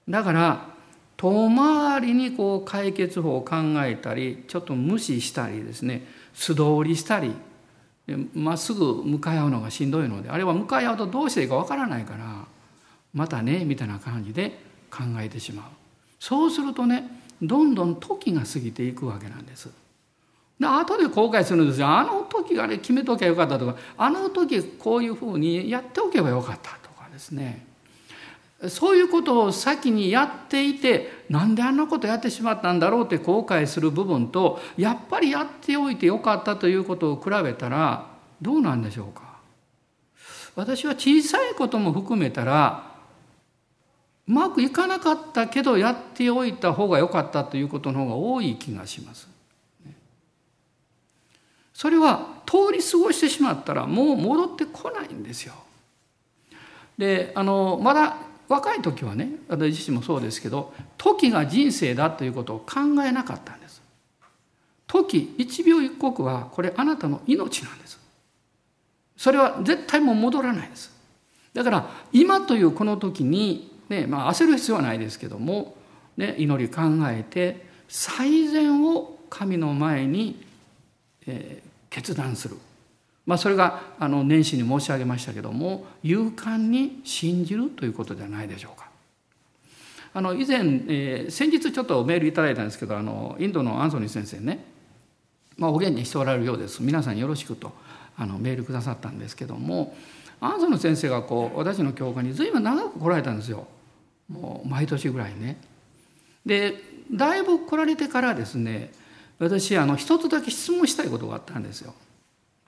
[0.09, 0.79] だから
[1.19, 7.35] 遠回りにこう解決法を考えたりちょっと無視したりですね素通りしたり
[8.35, 12.45] まっすぐ向かい合うのがしんどいのであれは向かい合うとどうしていいかわからないから
[13.13, 14.59] またねみたいな感じで
[14.91, 15.65] 考えてしまう。
[16.19, 19.71] そうするとねどんどん時が過ぎていくわけなんです。
[20.59, 21.89] で後で後悔するんですよ。
[21.89, 27.68] あの時あれ決めときゃよかったとかあの時こういうふうにやっておけばよかったとかですね。
[28.67, 38.07] そういうことを先にやっていてなんであんなことやってしまったんだろうって後悔する部分とやっぱりやっておいてよかったということを比べたら
[38.43, 39.39] どうなんでしょうか
[40.57, 42.89] 私は小さいことも含めたら
[44.27, 49.29] うまくいかなかったけどやっておいた方が良かったということの方が多い気がします。
[51.73, 55.55] それは通り過ごしてしまったらもう戻ってこないんですよ。
[56.99, 58.17] であのまだ
[58.49, 63.83] 若い時はね私自身もそうですけど時が人生だということを考えなかったんです。
[64.87, 67.99] 時一秒一刻はこれあなたの命なんです。
[69.17, 70.91] それは絶対もう戻らないです。
[71.53, 75.75] だから今というこの時にねまあ、焦る必要はないですけども、
[76.17, 80.45] ね、祈り考えて最善を神の前に、
[81.27, 82.57] えー、決断する、
[83.29, 88.89] まあ、それがあの年始に申し上げましたけども勇敢に信じるということではないでしょうか。
[90.15, 94.65] あの以前、えー、先日ちょっとメールいただいたんですけどあのインドのアンソニー先生ね、
[95.59, 97.71] まあ、お元気しておられるようです皆さんよろしくと
[98.17, 99.95] あのメールくださったんですけども
[100.41, 103.67] アンソニー先生がこう私の教会に随分長く来られたんですよ。
[104.31, 105.59] もう毎年ぐらいね。
[106.47, 106.77] で
[107.13, 108.91] だいぶ来られてからですね
[109.39, 111.93] 私あの一つだけ質問したいことがあったんですよ。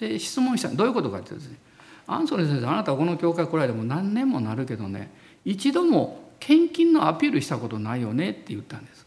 [0.01, 1.59] で質問したどういうことかっていうとですね
[2.07, 5.13] アンソニー先生あなたはこの教会来られても何年もなるけどね
[5.45, 9.07] 一度も献金のアピールしたことないよねって言ったんです。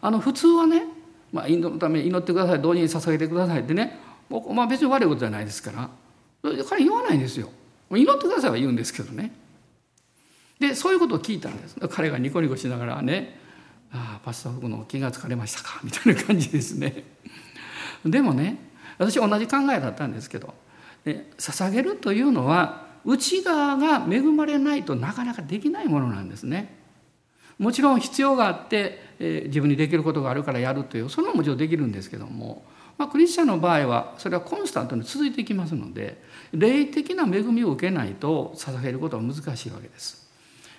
[0.00, 0.84] あの普通はね、
[1.32, 5.88] まあ、インドのため祈ってください同時に捧げてくださいってねまあ、別に悪いことじゃないですから
[6.68, 7.50] 彼言わないんですよ。
[7.90, 9.32] 祈ってくださいは言うんですけどね。
[10.58, 13.38] でそういうことを聞いたんです彼がニコニコしながらね
[13.92, 17.04] 「ああパスタ服の気が疲れましたか」みたいな感じですね
[18.04, 18.58] でもね
[18.98, 20.54] 私同じ考えだったんですけど、
[21.04, 26.82] ね、捧げるというのは内側が恵まれないとなかなかできないものなんですね。
[27.58, 32.64] もちろん必要があって、えー、自分にできることがあるからやるというそれはもちろんできるんですけども、
[32.98, 36.20] まあ、クリスチャンの場合はそれはコンスタントに続いていきますので
[36.52, 40.28] 霊的な恵みを受けないと捧げることは難しいわけです。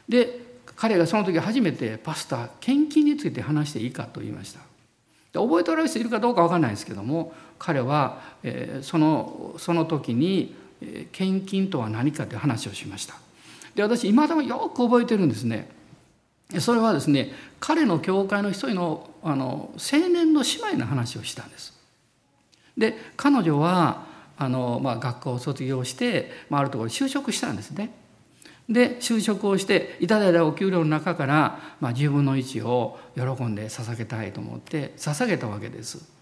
[0.09, 4.59] で彼がその時初めてパスタ献金について話していいかと言いました。
[5.39, 13.15] 覚えておられる人いるかどうか分かんないですけども彼は、えー、そのその時に、え、献金とは何かという話をしました。
[13.75, 15.69] で私今でもよく覚えてるんですね。
[16.59, 21.73] それはですね彼の教会の一人のあの青年の姉妹の話をしたんです。
[22.77, 24.05] で彼女は
[24.37, 27.91] あの、まあ、学校を卒業して、まあ、あるところに就職したんですね。
[28.69, 36.14] で就職をしていただいたお給料の中から、まあ、自分の位置を喜んで捧げたいと思って捧げたわけです。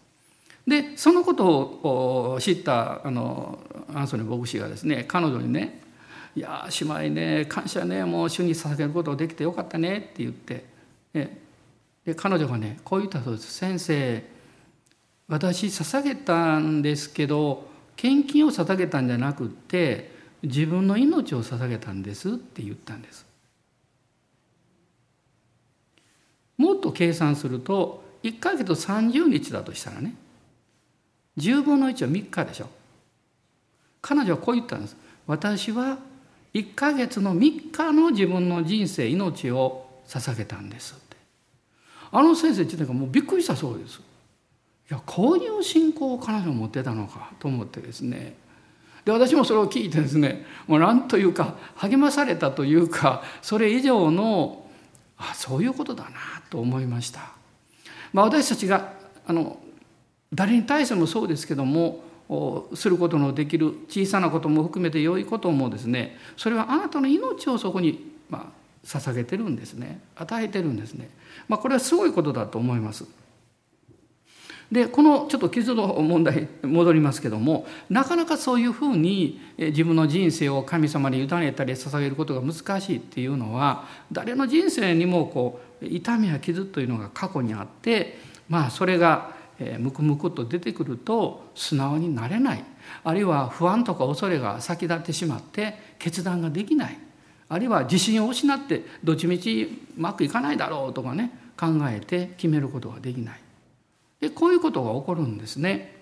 [0.67, 3.59] でそのことを知ったあの
[3.93, 5.81] アンソニー牧師がですね彼女にね
[6.35, 10.65] 「いや姉妹ね感謝ねもう主に捧げることができてよかったね」って言って
[11.13, 14.23] で彼女がねこう言ったそうです「先生
[15.27, 20.11] 私捧げたんですけど献金を捧げたんじゃなくって
[20.43, 23.25] 自分の命を捧げたんです」って言ったんです。
[26.57, 30.15] もっと計算すると1ヶ月30日だとしたらね
[31.37, 32.69] 10分の1は3日でしょ。
[34.01, 34.95] 彼女はこう言ったんです。
[35.25, 35.97] 私は
[36.53, 40.93] 1ヶ月の3日の自分の人生命を捧げたんです。
[40.93, 41.17] って
[42.11, 43.97] あの先生自体がもうびっくりしたそうです。
[43.97, 44.01] い
[44.89, 48.35] やこういう信仰を彼女は持ってたのかと思ってですね。
[49.05, 54.65] で私もそれを聞いてですねもう何というか励まされたというかそれ以上の
[55.17, 56.11] あそういうことだな
[56.49, 57.31] と思いました。
[58.11, 58.93] まあ、私たちが
[59.25, 59.57] あの
[60.33, 62.01] 誰に対してもそうですけども
[62.73, 71.09] することのできる小さなことも含めて良いこともですねそれはあなたの命をそこに、まあ、捧げてるんですね与えてるんですね、
[71.47, 73.05] まあ、これはすごいことだと思います。
[74.71, 88.17] でこのちょっと傷の問題戻りますけどもなかなかそういうふうに自分の人生を神様に委ねたり捧げることが難しいっていうのは誰の人生にもこう痛みや傷というのが過去にあって
[88.49, 89.35] まあそれが
[89.79, 92.63] ムクムクと出てくると素直になれない。
[93.03, 96.97] あるいは不安とか恐れが先立ってしまって決断ができない。
[97.49, 99.63] あるいは自信を失ってどっちみち
[99.97, 103.39] うまくいかないだろうとかね考えて決めることができない。
[104.19, 105.95] でこういうことが起こるんですね、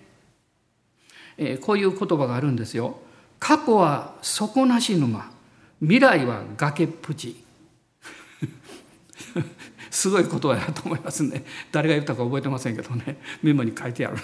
[1.36, 2.98] えー、こういう言葉があるんですよ。
[3.38, 5.30] 過去は底なし沼。
[5.80, 7.44] 未来は崖っぷち。
[9.92, 11.44] すごいことやと思いますね。
[11.70, 13.18] 誰が言ったか覚えてませんけどね。
[13.42, 14.16] メモに書いてある。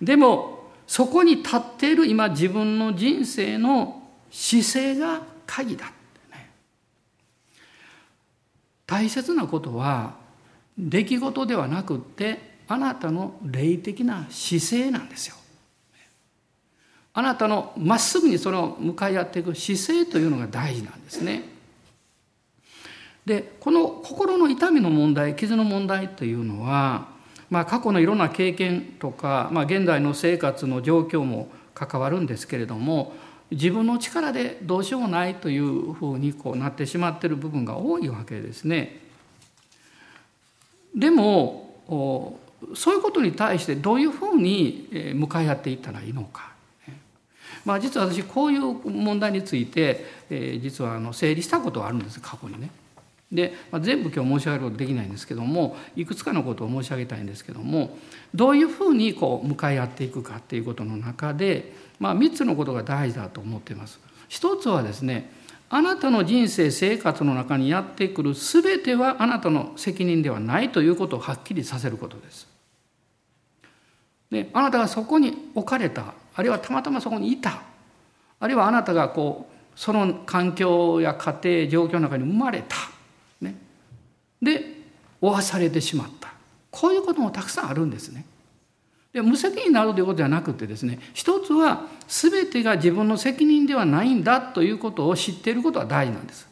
[0.00, 6.50] でもそこに立っている今自分の人生の姿勢が鍵だってね。
[8.86, 10.14] 大切なことは
[10.78, 15.34] 出来事ではなくってあなたの霊的な姿勢なんですよ。
[17.14, 21.55] あなたのまっすぐにそれを向かい合っていく姿勢というのが大事なんですね。
[23.26, 27.08] でこの心の痛みの問題傷の問題というのは、
[27.50, 33.12] まあ、過去のいろんな経験とか、まあ、現在の生活の状況も関わるんですけれども
[33.50, 39.00] 自分の力でどうしようもないというふうにこうなってしまっている部分が多いわけですね。
[40.94, 41.66] でも
[42.74, 46.56] そういうことに対してどういうふうに向かい合っていったらいいのか。
[47.64, 52.70] まあ、実は私こういう問題について、え実はあの整理したことがあるんです過去にね。
[53.32, 57.96] で、まあ、全部今日申し上げることできないんですけどもいくつかのことを申し上げたいんですけども
[58.34, 64.00] どういうふうにこう向かい合っていくかっていうことの中で、まあ、3つのことが大事だと思っています。
[64.28, 65.30] 一つはですね
[65.68, 72.46] あなたの人生生活の中にやってくる全てはあなたの責任ではないということをはっきりさせることです。
[74.30, 77.62] であなたがそこに置かれたあるいはたまたまそこにいた
[78.38, 82.76] あるいはあなたがこうその環境や家庭状況の中に生まれた
[84.42, 84.76] で
[85.20, 86.32] 負わされてしまった
[86.70, 88.24] こういうこともたくさんあるんですね。
[89.12, 96.46] で無責任になるということではなくてですね一つは全てが自分の責任ではないんだということを知っていることは大事なんです。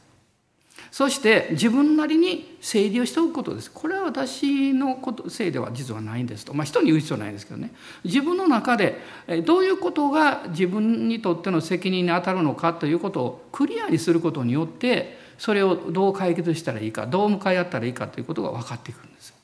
[0.95, 3.71] そして自分なりに整理をしておくことです。
[3.71, 6.55] これは私のことせいでは実はないんですと。
[6.55, 7.73] まあ人に言う必要ないですけどね。
[8.05, 9.01] 自分の中で
[9.45, 19.35] どういうことが自分にとっての責任に当たるのかということをクリアにすることによってそれをどう解決したらいいかどう向かい合ったらいいかということが分かってくるんです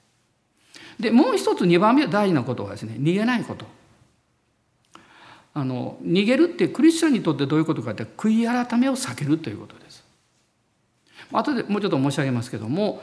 [1.00, 3.64] でもう一つ2番目大事なことはですね逃げないこと。
[5.53, 10.05] あの逃げるってクリスチャンにとってどういうことかって悔い改めを避けるということです。
[11.33, 13.03] 後でもうちょっと申し上げますけども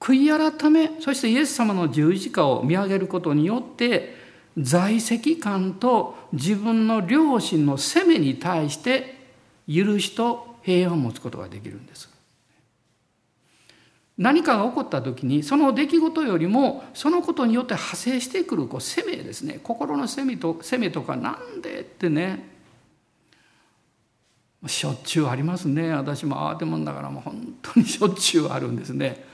[0.00, 4.14] 悔い改めそしてイエス様の十字架を見上げることによって
[4.58, 9.14] 在籍感と自分の良心の責めに対して
[9.66, 12.13] 許しと平和を持つことができるんです。
[14.16, 19.58] 何かが起こった時にその出来事よりもそのことによって派生してくるこう責めですね。
[19.62, 22.52] 心の責めと責めとかなんでってね。
[24.66, 25.92] しょっちゅうありますね。
[25.92, 29.24] 私もああでもんだからもう本当にしょっちゅうあるんですね。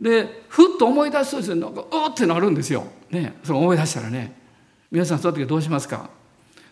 [0.00, 2.84] でふっと思い出すとですねなんかうってなるんですよ。
[3.10, 3.34] ね。
[3.42, 4.32] その思い出したらね。
[4.90, 6.08] 皆さんその時どうしますか？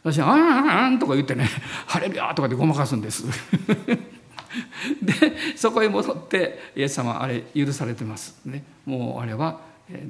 [0.04, 1.48] 私「あんあんあん」とか言ってね
[1.86, 3.24] 「晴れるよ」とかでごまかすんです。
[5.02, 8.40] でそこへ戻ってイエス様あれ許されてます。
[8.44, 8.64] ね。
[8.84, 9.60] もうあれは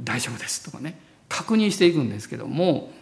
[0.04, 0.98] 大丈夫ですとかね。
[1.28, 2.92] 確認していくんですけども。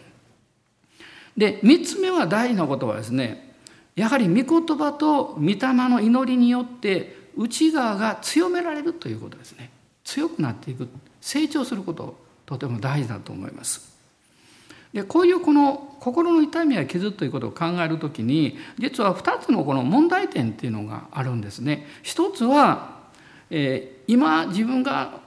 [1.37, 3.55] で3つ目は大事なことはですね
[3.95, 9.69] やはり御言葉と御霊の祈りによって内側が強められるということですね。
[10.03, 10.87] 強くなっていく。
[11.21, 13.91] 成長することとても大事だと思います。
[14.93, 21.87] でこういうこの心の痛みや傷ということを考えるときに実は2つのこの問題点っていうのがあるんですね。
[22.01, 23.01] 一つは、
[23.49, 25.21] えー、今自分が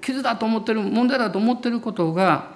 [0.00, 2.54] 傷だと思ってる問題だと思ってることが、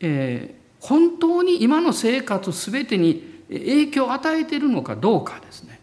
[0.00, 5.80] えー、本当に今の生活全てに影響を与えているのかどうかですね。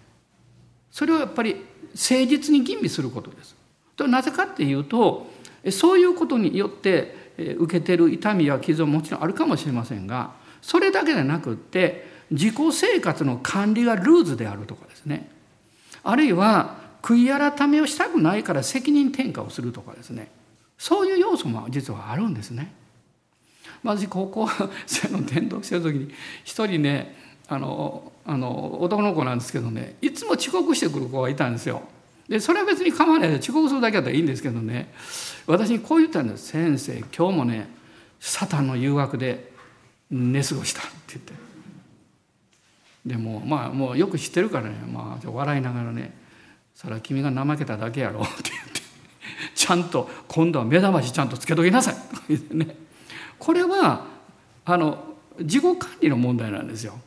[0.92, 1.56] それをやっぱり
[1.94, 3.56] 誠実に吟味することです。
[3.96, 5.28] となぜかっていうと
[5.72, 15.30] そういうことによって受けてる痛みや傷はもちろんあるかもしれませんがそれだけでなくって自己生活の管理がルーズであるとかですね
[16.04, 20.30] あるいは悔い改めをしたくないから責任転嫁をするとかですね
[20.78, 22.72] そういう要素も実はあるんですね。
[23.84, 24.50] 私高校
[24.86, 26.12] 生の伝道してる時に
[26.44, 27.16] 一人ね
[27.48, 31.84] あのあの男の子なんですけどねいつも遅刻してくる子がいたんですよ。
[32.28, 33.30] でそれは別に構わない。
[33.30, 34.92] で遅刻するだけだったらいいんですけどね。
[35.46, 37.70] 私にこう言ったんです「先生今日もね
[38.20, 39.52] サタンの誘惑で
[40.12, 41.34] 寝過ごした」って言って。
[43.06, 46.14] でもまあもうよく知ってるからね、まあ、笑いながらね
[46.76, 48.82] 「それは君が怠けただけやろ」って言って
[49.56, 52.76] 「ちゃんと今度は目覚ましちゃんとつけときなさい」とか言ってね。
[53.40, 54.06] これは
[54.66, 57.00] あの自己管理の問題なんですよ。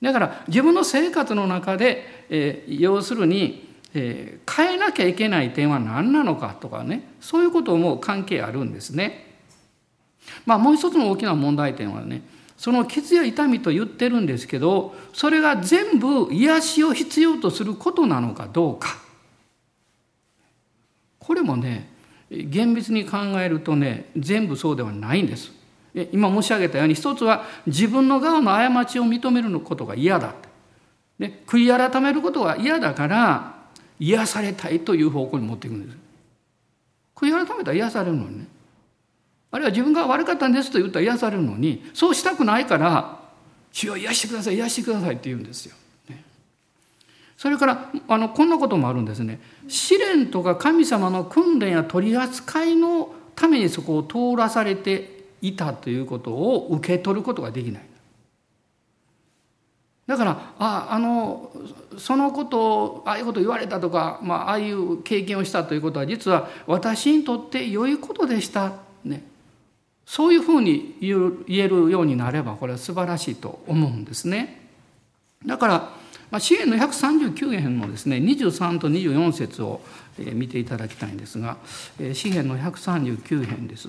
[0.00, 9.26] だから自分の生活の中で、えー、要するにえー、変えなきゃいけない点は何なのかとかねそういうことも関係あるんですね。
[10.46, 12.22] まあ、もう一つの大きな問題点はね
[12.56, 18.98] その傷や痛みと言ってるんですけどそれが全部癒しを必要とすることなのかどうか
[21.18, 21.88] これもね
[22.30, 25.52] 厳密に考えるとね全部そうではないんです。
[26.12, 30.34] 今申し上げたように一つは自分の側の過ちを認めることが嫌だ。
[31.18, 33.59] で悔い改めることが嫌だから
[34.00, 35.96] 癒されたいという方向に持っていくんです
[37.14, 38.46] 悔い改めたら癒されるのにね
[39.52, 43.20] あるいは自分が悪かったんですと言ったら癒されるのにそうしたくないから
[43.72, 45.76] 「主よ癒してください癒してください」って言うんですよ。
[47.36, 49.40] それからあのこんなこともあるんですね。
[49.66, 57.82] 試練とか神様の訓練や取り扱いのためにそこを通らされていたということを受け取ることができない。
[60.10, 61.52] だからああの
[61.96, 68.72] そのことをああいうこと言われたとか、まあ、ああいう経験をしたということは実は私にとって良いことでした、
[69.04, 69.22] ね、
[70.04, 74.68] そういうふうに言えるようになればこれは素晴らしいと思うんですね。
[75.46, 75.74] だから、
[76.32, 79.80] まあ、支援の139編のですね23と24節を
[80.18, 81.56] 見ていただきたいんですが
[82.14, 83.88] 詩篇の139編です。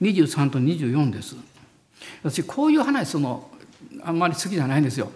[0.00, 1.34] 23と24です。
[2.22, 3.50] 私こういう話その
[4.02, 5.10] あんまり好きじゃないんですよ。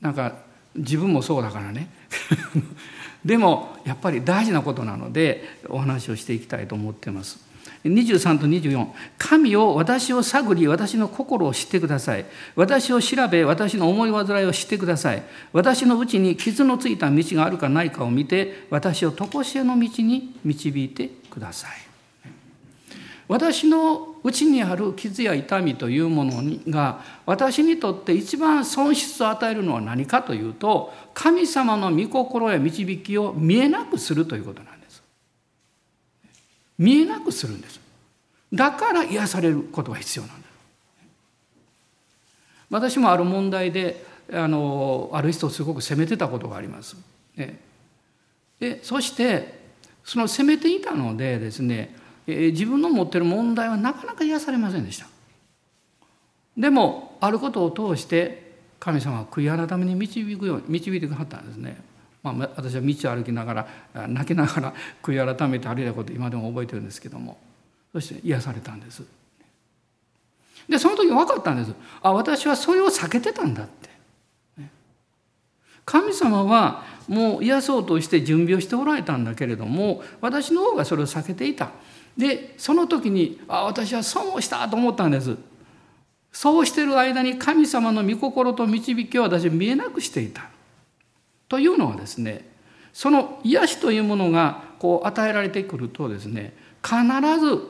[0.00, 0.34] なんか
[0.74, 1.88] 自分もそうだからね。
[3.24, 7.50] でもやっぱり大事なことなのでお話をしていきたいと思ってます。
[7.84, 12.26] 23と24神を私を探り私の心を知ってください。
[12.54, 15.22] 私を調べ私の思い煩いを知ってください。
[15.52, 21.70] 私のうちに傷のついた道があるかないかを見て私を常しえの道に導いてください。
[23.28, 35.02] 私のうちにある傷や痛みというものが私にとって一番損失を与えるのは何かというと神様の御心や導きを見えなくするということなんです。
[36.78, 37.80] 見えなくするんです。
[38.52, 40.50] だから癒されることが必要なんです。
[42.70, 46.96] 私もある問題であのある人をすごく責めてたことがあります。
[48.58, 49.60] でそして
[50.04, 51.96] その責めていたのでですね
[52.52, 55.06] 自分の持ってる問題はなかなか癒されませんでした。
[56.56, 61.80] でもあることを通して神様は悔い改めに導くように導いてくださったんですね、
[62.22, 67.38] まあ、私は道を歩きながら泣きながら悔い改めて歩いたこと今でも覚えてるんですけども。
[67.92, 69.02] そして癒されたんです。
[70.68, 71.74] でその時分かったんです。
[72.02, 73.90] あ私はそれを避けてたんだって。
[75.84, 81.70] 神様はもう癒そうとして準備をしておられたんだけれども私の方がそれを避けていた。
[82.16, 85.36] でその時にあ私は損をしたと思ったんです
[86.32, 90.48] そうしてる間に神様の御心と導きを私は見えなくしていた
[91.48, 92.48] というのはですね
[92.92, 97.00] その癒しというものがこう与えられてくるとですね必
[97.40, 97.60] ず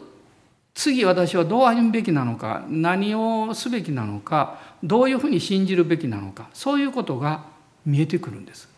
[0.74, 7.44] 次私はどう歩むべきなのか何をすべきなのかどういうふうに信じるべきなのかそういうことが
[7.84, 8.68] 見えてくるんです。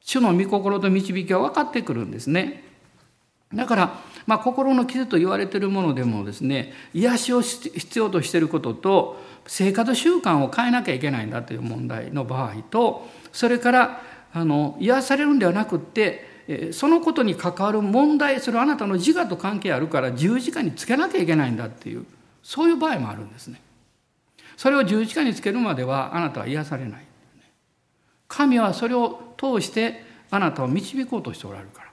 [0.00, 2.62] 主の御心と導きは分かってくるんですね。
[3.52, 14.02] だから、まあ、心の傷と言われているものでもですね癒しを必要としていることと生活習慣を変えなきゃいけないんだという問題の場合とそれから
[14.32, 16.36] あの癒されるんではなくって
[16.72, 22.04] そのことに関わる問題それはあなたの自我と関係あるから十字架につけなきゃいけないんだっていう
[22.42, 23.60] そういう場合もあるんですね。
[24.56, 27.04] それを十字架につけるまではあなたは癒されない。
[28.28, 31.85] 神はそれを通してあなたを導こうとしておられるから。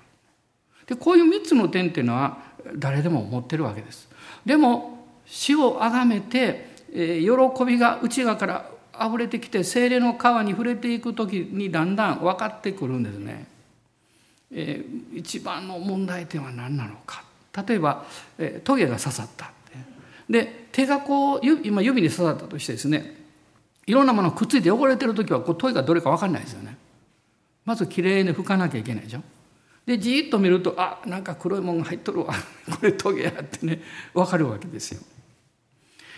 [0.87, 2.37] でこういう3つの点っていうのは
[2.75, 4.07] 誰でも持ってるわけです。
[4.45, 13.47] でも死をあがめて、え、喜びが内側から溢れてきて精霊の川に触れていく時にだんだん分かってくるんですね。
[14.51, 17.23] えー、一番の問題点は何なのか
[17.67, 18.05] 例えば、
[18.37, 19.51] えー、トゲが刺さった
[20.29, 23.23] で手がこう今指に刺さったとしてですね
[23.85, 26.77] いろんなものくっついて汚れてる時はこうトゲがどれか分かんないですよね。
[27.65, 29.21] まずきれいに拭かなきゃいけないでしょ。
[29.85, 32.33] でじーっと見るとあなんか黒いもんが入っとるわ
[32.69, 33.81] これトゲやってね
[34.13, 35.01] 分かるわけですよ。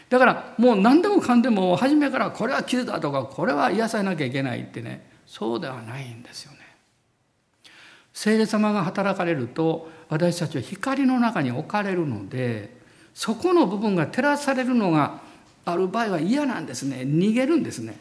[0.08, 6.60] だからもう何でもかんでも初めからこれは傷だとかこれは癒さなきゃいけないってねそうではないんですよね。
[8.14, 12.78] 聖霊様が働かれると私たちは光の中に置かれるので
[13.14, 15.22] そこの部分が照らされるのが
[15.66, 17.98] ある場合は嫌なんですね逃げるんですね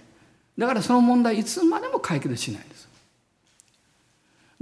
[0.58, 2.73] だからその問題いつまでも解決しないです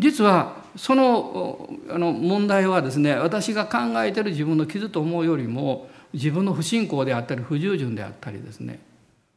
[0.03, 8.81] 実はそのあの問題はですね私が考えてる自分の傷と思うよりも自分の不信仰であったり不従順であったりですね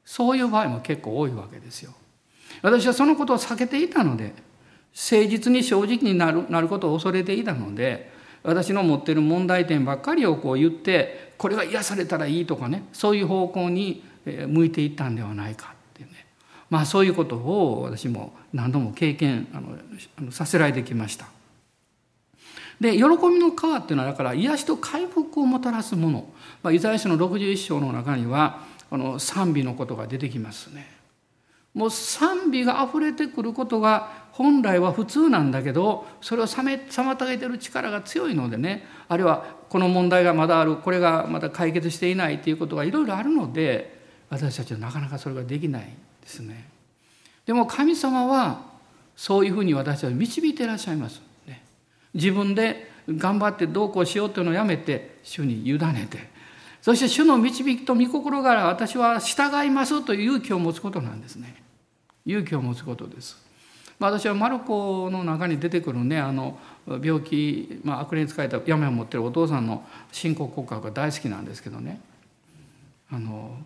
[0.04, 1.94] そういう場合も結構多いわけですよ。
[2.62, 4.34] 私はそのことを避けていたので
[4.94, 8.12] 誠実に正直になるなることを恐れていたので
[8.44, 15.75] 私の持ってる問題点ばっかりをこう言ってこれが癒されたらいいとかねそういう方向に向いていったんではないか
[16.70, 19.62] まあそういうことを私も何度も経験あ
[20.22, 21.28] のさせられてきました。
[22.80, 26.28] で喜びの川っていうのはだから癒しと回復をもたらすもの、
[26.62, 30.96] まあ、イザヤ書の61章の中にはあの賛美のことが出てきますね。
[31.74, 44.00] もう賛美が溢れてくることが本来は普通なんだけどそれを妨げてる力が強いのでねあるいはこの問題がまだあるこれがまだ解決していないということがいろいろあるので
[44.30, 45.90] 私たちはなかなかそれができない
[46.26, 46.68] ですね。
[47.46, 48.62] でも神様は
[49.16, 51.22] そういうふうに私たちを導いていらっしゃいます。
[51.48, 51.64] ね、
[52.14, 56.28] 自分で頑張ってどうこうしようというのをやめて主に委ねて
[56.82, 61.62] そして主の導きと御心から私は従いますという勇気を持つことなんですね。
[62.26, 63.38] 勇気を持つことです。
[64.00, 66.58] ま、私はマルコの中に出てくるねあの
[67.02, 72.02] 病気、まあ、悪霊に使えた病を持ってるお父さんの信仰告白が大好きなんですけどね
[73.10, 73.58] 「あの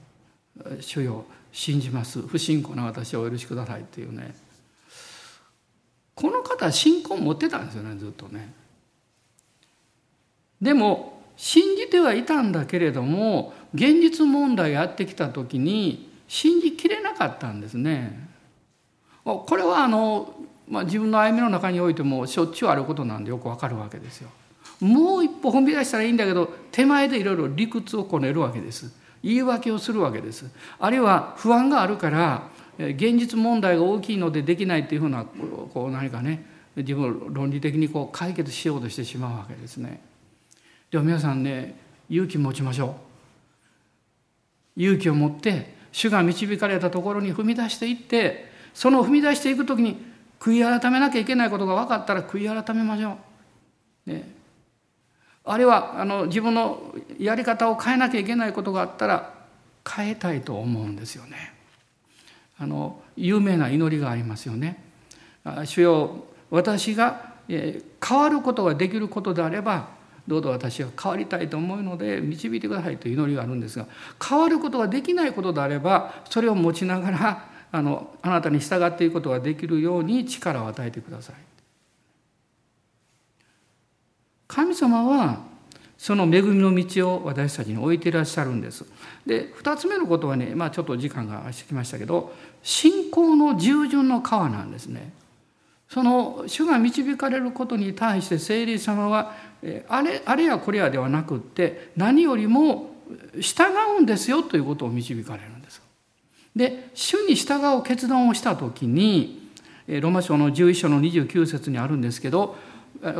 [0.81, 4.35] 主よ信じます不信仰な私をお許しください」っていうね
[6.15, 8.53] この方は信仰持ってたんですよねずっとね。
[10.61, 18.27] でも信じてはいたんだけれども現実問題やってきた時に信じきれなかったんですね。
[19.23, 20.33] これはあの、
[20.67, 24.29] まあ、自分の歩みの中においてもしょっちゅうあることなんでよくわかるわけですよ。
[24.81, 28.91] もう一歩踏み出したらいいんだけど手前でいろいろ理屈をこねるわけです。
[29.23, 30.49] 言い訳をするわけです。
[30.79, 36.45] あるいは不安があるから現実問題が大きいのでできないっていうふうなこう何かね
[36.75, 40.01] 自分を論理的にこう解決しようとしてしまうわけですね。
[40.91, 41.75] でも皆さんね
[42.09, 42.95] 勇気持ちましょ
[44.77, 44.81] う。
[44.81, 49.97] 勇気を持って主が導かれたところに踏み出していってその踏み出していく時に
[50.39, 53.17] 悔い改めなきゃいけないことが分かったら悔い改めましょ
[54.07, 54.09] う。
[54.09, 54.23] ね、
[55.51, 59.33] あるいはあの自分のやり方を変えなきゃいけないことがあったら
[59.87, 61.53] 変えたいと思うんですよね。
[62.59, 64.83] あの有名な祈りがありますよね。
[65.65, 69.87] 主よ私が変わることができることであれば
[70.27, 73.87] どうぞ私が変わりたいと思うので導いてくださいという祈りがあるんですが
[74.23, 81.48] 変わることができないことであればそれを持ちながらあのあなたに従っていくことができるように力を与えてください。
[84.49, 85.43] 神様は
[85.97, 88.83] その恵みの道を私たちに置いていらっしゃるんです。
[89.25, 92.33] で2つ目のことはね、まあ、ちょっと時間がしてきましたけど
[92.63, 95.13] 信仰の従順の川なんですね。
[95.87, 99.35] その主が導かれることに対して聖霊様は
[99.87, 102.95] あれあれやこれやではなくって何よりも
[103.39, 103.63] 従
[103.97, 105.81] うんですよということを導かれるんです。
[106.55, 109.51] で主に従う決断をした時に
[109.87, 112.55] ロマ書の11章の29節にあるんですけど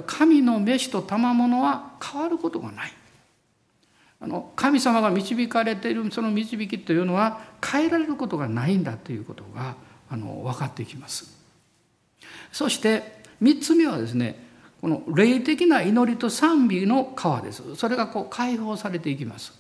[0.06, 2.92] 神の飯と賜物は変わることがない。
[4.22, 9.76] あの神様が導かれているその導きというのは変えられることがないんだということが
[10.10, 11.38] あの分かってきます。
[12.52, 14.48] そして3つ目はですね
[14.82, 17.76] この霊的な祈りと賛美の川です。
[17.76, 19.58] それがこう解放されていきます。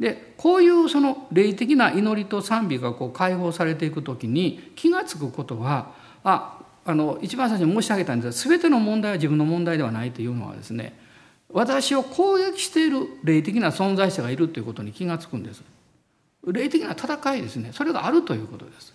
[0.00, 5.92] でこういうその霊的な祈りと賛美がこう解放されていく時に気が付くことは
[6.24, 10.92] ああの一番最初に申し上げたんですが全ての問題は自分の問題ではないというのはですね
[11.50, 15.62] 私を攻撃している霊的な存在者がいるということに気が付くんです。
[16.44, 17.70] 霊的な戦いですね。
[17.72, 18.92] それがあるということです。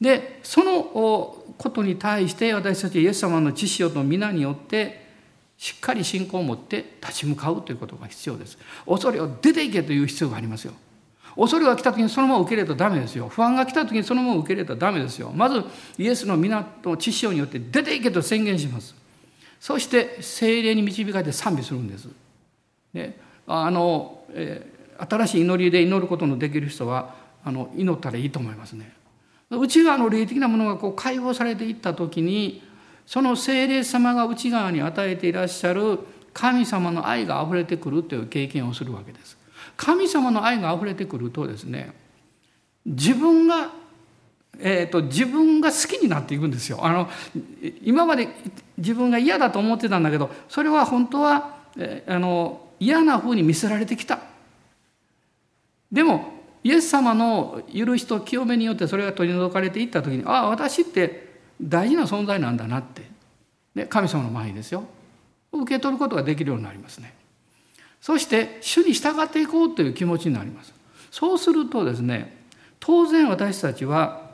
[0.00, 5.04] でそのことに対して私たちイエス様の知識と皆によって
[5.56, 8.58] しっかり信仰を持って立ち向かうということが必要です。
[8.86, 10.72] 恐れを出ていけという必要がありますよ。
[11.36, 13.28] 恐れが来た時にそのまま受け入れたらダメですよ。
[13.28, 15.30] 不安が来た時にそのまま受け入れたらダメですよ。
[15.34, 15.64] まず
[15.98, 18.94] イエスの皆と知識によって出ていけと宣言します。
[19.60, 22.08] そして精霊に導かれて賛美するんです。
[22.92, 27.14] であの、えー、新しい祈りで祈ることのできる人は
[27.44, 28.92] あの祈ったらいいと思いますね。
[29.50, 32.62] 内側の霊的なものがこう解放されていった時に
[33.06, 35.98] その精霊様が内側に与えていらっしゃる
[36.32, 39.36] 神様の愛があふれてくるという経験をするわけです。
[39.76, 41.92] 神様の愛があふれてくるとですね
[42.86, 43.70] 自分が、
[44.58, 46.84] えーと、自分が好きになっていくんですよ。
[46.84, 47.08] あの
[47.82, 48.28] 今まで
[48.76, 54.20] 自分が嫌だと思ってたんだけどそれは本当は、えー、あの嫌なふうに見せられてきた。
[55.90, 56.34] でも
[56.64, 63.02] イエス様の許しと清めによってそれが取り除かれていった時にああ私って大事な存在なんだなって
[63.74, 64.84] で神様の前にですよ
[65.52, 67.14] 受け取ることができるようになりますね
[68.04, 70.74] そして主に従っていこうという気持ちになります。
[71.10, 72.36] そうするとですね
[72.78, 74.28] 当然私たちは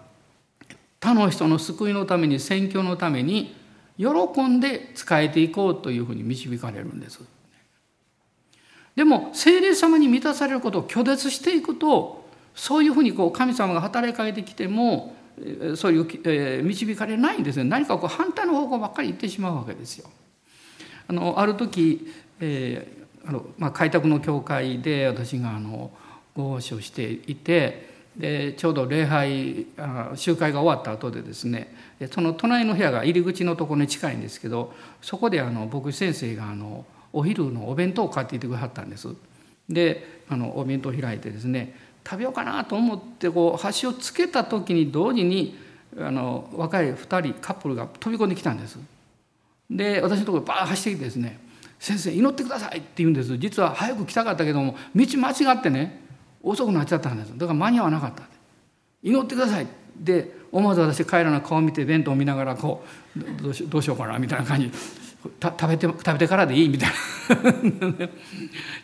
[0.99, 3.55] 他の人の救いのために宣教のために
[3.97, 4.09] 喜
[4.49, 7.21] んで仕えていこうというふうに導かれるんです。
[8.97, 12.25] でも聖霊様に満たされることを拒絶していくと
[12.57, 15.15] そういうふうにこう神様が働きかけてきても
[15.77, 17.63] そういう、えー、導かれないんですね。
[17.63, 20.11] 何かこう反対の方向ばっかり行ってしまうわけですよ。
[21.07, 22.09] あのある時、
[22.41, 25.91] えーあのまあ、開拓の教会で私があの
[26.35, 31.75] ご奉仕をしていてでちょうど礼拝あ集会が終わった後でですね
[32.11, 39.09] その隣の部屋が入り口のところに近いんですけどそこであの牧師先生があのお昼のお弁当を買っていてくださったんです。
[39.69, 45.57] であのお弁当を開いてですね食べようかなと思ってこう箸をつけた時に同時に
[45.99, 48.79] あの若い2人カップルが飛び込んできたんです。
[49.71, 51.39] で私のところバーッ走ってきてですね
[51.81, 53.37] 「先生祈ってください」って言うんです。
[53.39, 56.03] 実は早く来たかったけども道間違ってね
[56.43, 57.33] 遅くなっちゃったんです。
[57.37, 58.23] だから間に合わなかった
[59.03, 59.67] 祈ってください
[59.97, 62.85] で思わず私彼らの顔を見て弁当を見ながらこ
[63.17, 64.71] うどうしどうしようかなみたいな感じ。
[65.43, 68.09] 食べて食べてからでいいみたいな。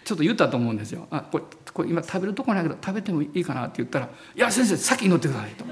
[0.04, 1.06] ちょっと言ったと思うんですよ。
[1.10, 5.64] あこれこれ今食べるとこないけど食べてもいいかなって言ったら「いや先生先に乗ってください」と。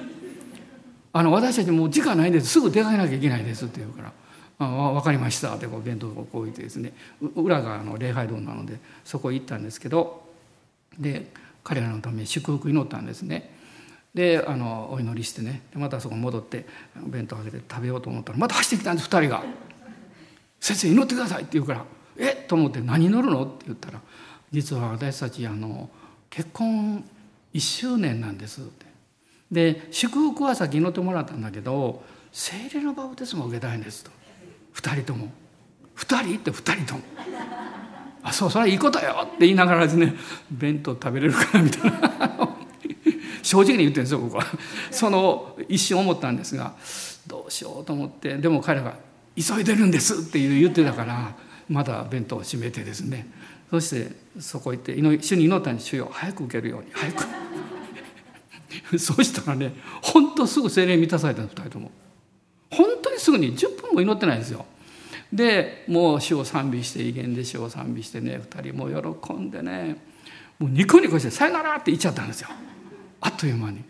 [1.12, 2.48] あの私たちもう時間ないんです。
[2.48, 4.12] すぐ出かけなきゃいけないですって言うから
[4.58, 6.92] 「あ分かりました」ってこう弁当をこう置いてですね
[7.36, 10.28] 裏があの礼拝堂なのでそこ行ったんですけど
[10.98, 11.30] で
[11.62, 13.52] 彼らのために祝福祈ったんですね。
[14.14, 16.66] であのお祈りしてねまたそこ戻って
[17.04, 19.42] 弁当をあげて食べようと思ったらまた走ってきたんです2人が。
[20.60, 21.84] 先生祈ってください」って言うから
[22.16, 22.42] 「え？
[22.44, 24.00] っ?」と思って「何祈るの?」って言ったら
[24.50, 25.90] 「実は私たちあの
[26.30, 27.04] 結婚
[27.52, 28.86] 1周年なんです」って。
[29.52, 32.02] で祝福は先祈ってもらったんだけど
[32.32, 34.10] 精霊のバプテスマを受けたいんですと
[34.74, 35.32] 2人とも。
[35.96, 37.00] 2人って2人とも
[38.22, 40.14] 「あそうそれはいいことよ」って言いながらですね
[40.50, 42.54] 弁当食べれるかなみたいな。
[43.42, 44.44] 正直に言ってるんですよ僕は。
[44.90, 46.74] その一瞬思ったんですが
[47.26, 48.94] どうしようと思ってでも彼が
[49.36, 51.36] 急いでるんですって言ってたから
[51.68, 53.28] まだ弁当を閉めてですね。
[53.70, 54.10] そして
[54.40, 56.90] そこ行って主に祈ったん主よ早く受けるように。
[56.92, 57.24] 早く。
[58.98, 59.72] そうしたらね
[60.02, 61.90] 本当すぐ精霊満たされたんです2人とも。
[63.24, 64.66] すぐに10分も祈ってないんですよ
[65.32, 69.96] でもう主を賛美して威厳で主を賛美してね2人も喜んでね
[70.58, 72.48] もうニコニコして「さよなら!」って言っちゃったんですよ
[73.22, 73.82] あっという間に。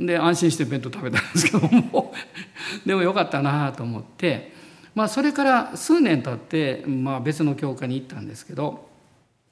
[0.00, 2.12] で安心して弁当食べたんですけども
[2.86, 4.52] でもよかったなと思って、
[4.94, 8.88] まあ、それから数年経って、まあ、別の教会に行ったんですけど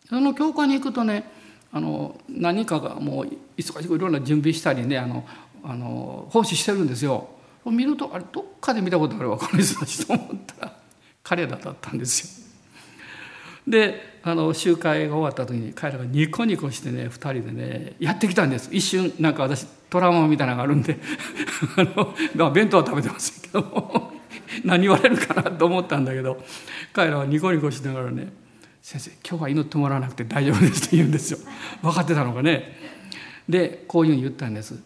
[0.08, 1.30] その教会に行くとね
[1.70, 3.28] あの何かがもう
[3.58, 5.26] 忙しくいろんな準備したりねあの
[5.62, 7.28] あの奉仕してるんですよ。
[7.66, 10.78] 見るとあれどっかで見たことあるわこの人たちと思ったら。
[11.28, 12.48] 彼らだったんですよ。
[13.66, 18.70] であの集会が終わった時に彼らがニコニコしてね2人でねやってきたんです。
[18.72, 20.98] 一瞬なんか私トラウマみたいなのがあるんで。
[21.76, 24.12] あの、まあ、弁当は食べてませんけども。
[24.64, 26.42] 何言われるかなと思ったんだけど。
[26.94, 28.32] 彼らはニコニコしながらね
[28.80, 31.38] 「先生今日は祈ってもらわなくて大丈夫です」って言うんですよ。
[31.82, 32.74] 分かってたのかね。
[33.46, 34.80] でこういうふうに言ったんです。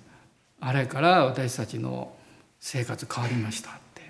[0.60, 2.12] あれから私たちの
[2.62, 4.02] 生活変わりましたって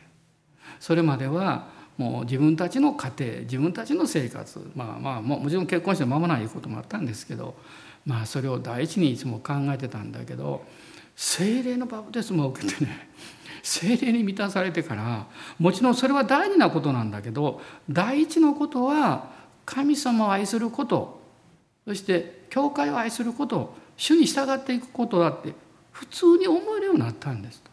[0.79, 7.55] それまではもう自分たちの家庭自分たちの生活まあまあもちろん結婚して間もないこともあったんですけど
[8.05, 10.65] まあそれを第一にいつも考えてたんだけど
[11.17, 13.09] 精霊のバプテスマを受けてね
[13.65, 15.27] 精霊に満たされてから
[15.59, 19.31] もちろんそれは大事なことなんだけど第一のことは
[19.65, 21.23] 神様を愛すること
[21.87, 25.55] そして教会を愛すること主に従っていくことだって
[25.91, 27.72] 普通に思えるようになったんですと。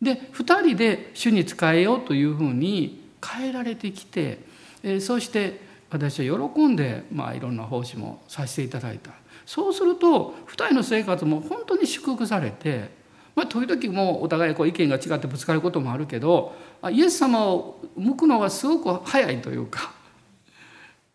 [0.00, 4.38] で2人で主に仕えようというふうに変えられてきて、
[4.82, 9.12] えそして私は喜んで、まあ、いろんな奉仕もさせていただいた
[9.46, 12.90] そうすると2人の生活も本当に祝福されて、
[13.34, 16.54] まあ、時々もうお互いこう意見が違ってぶつかることもあるけど
[16.90, 19.92] イエス様を向くのがすごく早いというか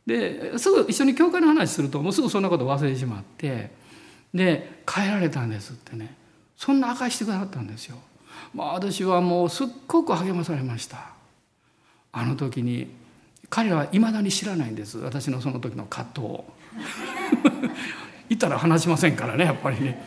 [0.06, 3.72] ですぐ一緒に教会の話するともうすぐそんなこと忘れてしまって
[4.34, 6.16] で変えられたんですってね
[6.56, 7.98] そんな証してくださったんですよ。
[8.54, 11.12] まあ、私はもうすっごく励まされました。
[12.12, 12.92] あの時に
[13.50, 14.98] 彼らはいまだに知らないんです。
[14.98, 16.26] 私のその時の葛藤。
[16.26, 16.46] を
[18.30, 20.02] いたら話しませんからねやっぱりね。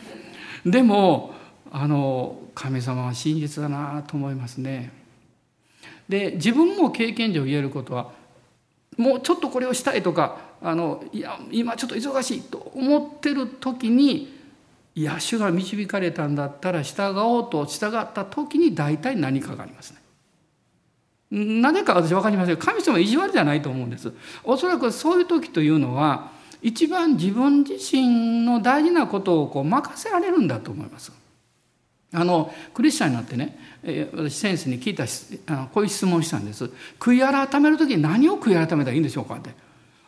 [0.65, 1.33] でも
[1.71, 4.91] あの神様は真実だなと思いますね。
[6.09, 8.11] で自分も経験上言えることは
[8.97, 14.34] もうちょっとこれをしたいとかあのいや今ちょっと忙しいと思ってる時に
[14.95, 19.99] いや主が導かれたんだったら従おうと従った時に大体何かがありますね。
[21.31, 24.13] なぜか私分かりません神様意地悪じゃないと思うんです。
[24.43, 26.31] おそらくそういう時というのは
[26.61, 31.11] 一番自分自身の大事なことをこう任せられるんだと思います。
[32.13, 35.03] あのクリスチャンになってね、えー、私先生に聞いた
[35.53, 36.71] あのこういう質問したんです。
[36.99, 39.49] 悔い改める時に何を悔い改めたらいいんでしょうかって。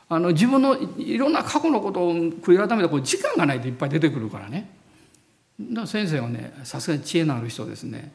[0.09, 4.76] あの自分のいろんな過去のことを悔い改めたこう時間がないといっぱい出てくるからね。
[5.59, 8.11] だ先生はねさすがに知恵のある人ですね。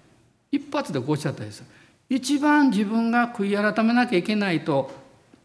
[0.51, 1.65] 一発でこうおっしゃったんです
[2.11, 4.91] 一番自分が悔い改めなきゃいけないと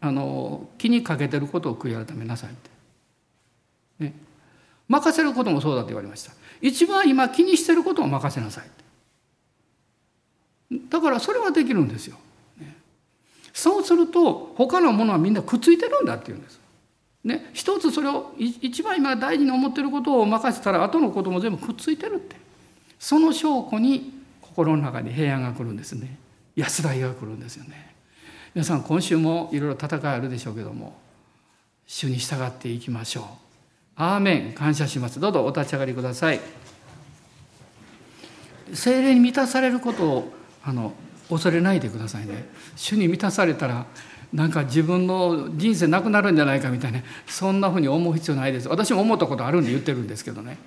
[0.00, 2.70] あの気にかけてることを悔い改めなさいって、
[4.04, 4.12] ね、
[4.86, 6.32] 任せることもそうだと言われました。
[6.60, 8.64] 一番今気にしてることを任せなさい
[10.90, 12.16] だからそれはできるんですよ、
[12.58, 12.76] ね、
[13.52, 16.57] そうすると他のものはみんなくっついてるんだって言うんです。
[17.28, 22.36] ね、一つそれを一番今大事に思ってることを任せたら後のことも全部くっついてるって。
[22.98, 26.16] その証拠に心の中に平安が来るんですね。
[26.56, 27.94] 安らぎが来るんですよね。
[28.54, 30.98] 皆さん今週もいろいろ戦いあるでしょうけども
[31.86, 33.24] 主に従っていきましょう。
[33.96, 34.52] アーメン。
[34.54, 35.20] 感謝します。
[35.20, 36.40] どうぞお立ち上がりください。
[38.72, 40.32] 精霊に満たされることを
[40.64, 40.92] あの
[41.28, 42.48] 恐れないでくださいね。
[42.74, 43.86] 主に満たされたら
[44.32, 48.68] なんか自分の人生なくなるんじゃないかみたいなそんなふうに思う必要ないです。
[48.68, 50.58] 私も思ったことあるんで言ってるんですけどね。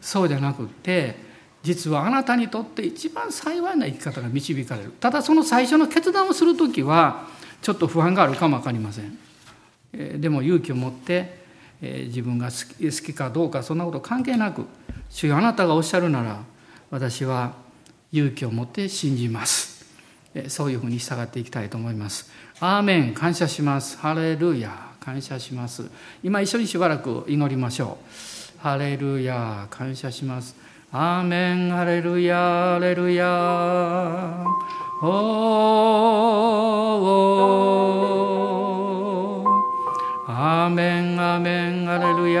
[0.00, 1.16] そうじゃなくって
[1.62, 4.92] 実はあなたにとって一番幸いな生き方が導かれる。
[5.00, 7.28] ただその最初の決断をする時は
[7.62, 9.18] ちょっと不安があるかも分かりません、
[9.92, 11.44] えでも勇気を持って、
[11.82, 14.66] え自分が好き好きかどうかそんなこと関係なく
[15.10, 16.40] 主よあなたがおっしゃるなら
[16.90, 17.54] 私は
[18.12, 19.84] 勇気を持って信じます。
[20.34, 22.30] えそういうふうに従っていきたいと思います。
[22.58, 23.98] アーメン感謝します。
[23.98, 25.90] ハレルヤ感謝します。
[26.22, 27.98] 今一緒にしばらく祈りましょ
[28.58, 28.62] う。
[28.62, 30.56] ハレルヤ感謝します。
[30.90, 34.42] アーメンハレルヤハレルヤ
[35.02, 35.06] お
[39.42, 39.44] お
[40.26, 42.40] アーメンアーメンハレルヤ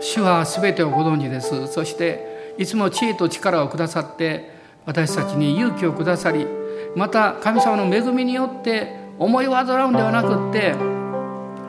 [0.00, 1.66] 主はすべてをご存知です。
[1.68, 4.52] そしていつも知恵と力をくださって
[4.86, 6.46] 私たちに勇気をくださり
[6.94, 10.74] また神様の恵みによって思い煩うんではなくって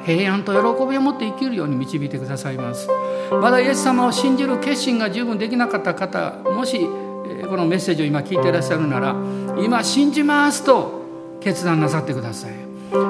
[0.05, 2.87] 平安と喜びを持って生きるように導いてくださいます。
[3.31, 6.85] まだイエス様を信じる決心が十分できなかった方もし
[7.49, 9.15] このメッセージを今聞いていらっしゃるなら
[9.59, 11.01] 今信じますと
[11.41, 12.51] 決断なさってください。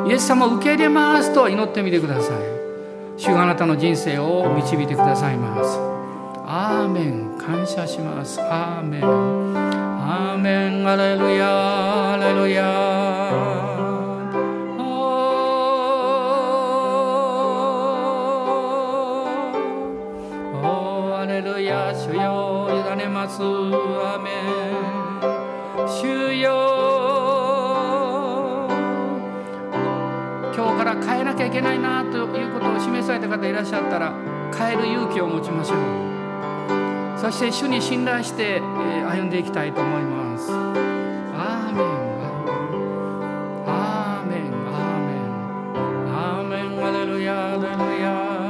[0.09, 2.35] イエス様を受け入れますと祈ってみてください。
[3.17, 5.77] 主があなたの人生を導いてくださいます。
[6.45, 7.37] アーメン。
[7.37, 8.41] 感謝します。
[8.41, 9.74] アーメン。
[10.17, 12.63] アーメンアレルヤアレルヤ
[21.19, 26.47] アレルヤ主よ委ねますアメン主よ
[30.55, 34.13] 今日から変えなきゃいけないなということを示された方いらっしゃったら
[34.57, 36.14] 変える勇気を持ちましょう
[37.25, 40.51] そして主に信頼して歩んでいきたいと思います。
[40.51, 41.85] アーメン。
[43.65, 44.43] アーメン。
[44.69, 45.33] アーメン。
[46.13, 46.85] アーメン。
[46.85, 47.67] アレルヤアレル
[47.99, 48.45] ヤア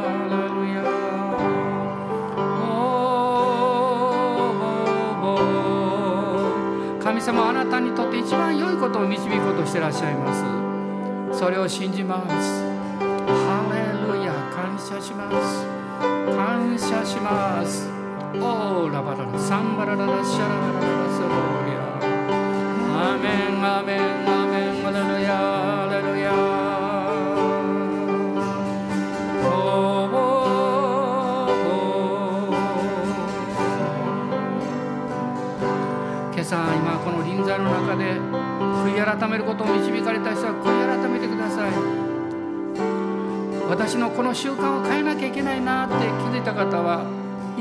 [7.01, 12.61] 神様あなたにとって一番良いことを導こうとしてらっしゃいますそれを信じます
[13.29, 15.65] ハレルヤ感謝します
[16.35, 17.94] 感謝します
[18.41, 21.83] オーラバララサンバラララシャララララスローリア。
[23.13, 25.29] アメンアメンアメンアレルヤ
[25.83, 26.25] アレルヤ。
[36.33, 38.19] 今朝今この臨在の中で
[38.83, 41.71] 悔い改めることを導かれた人は悔い改めてください。
[43.67, 45.99] 私のこの習慣を変えなきゃいけないなって気
[46.35, 47.03] づいた方は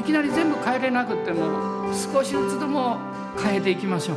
[0.05, 2.99] きなり全部変えれなくても少しずつでも
[3.43, 4.17] 変えていきましょう。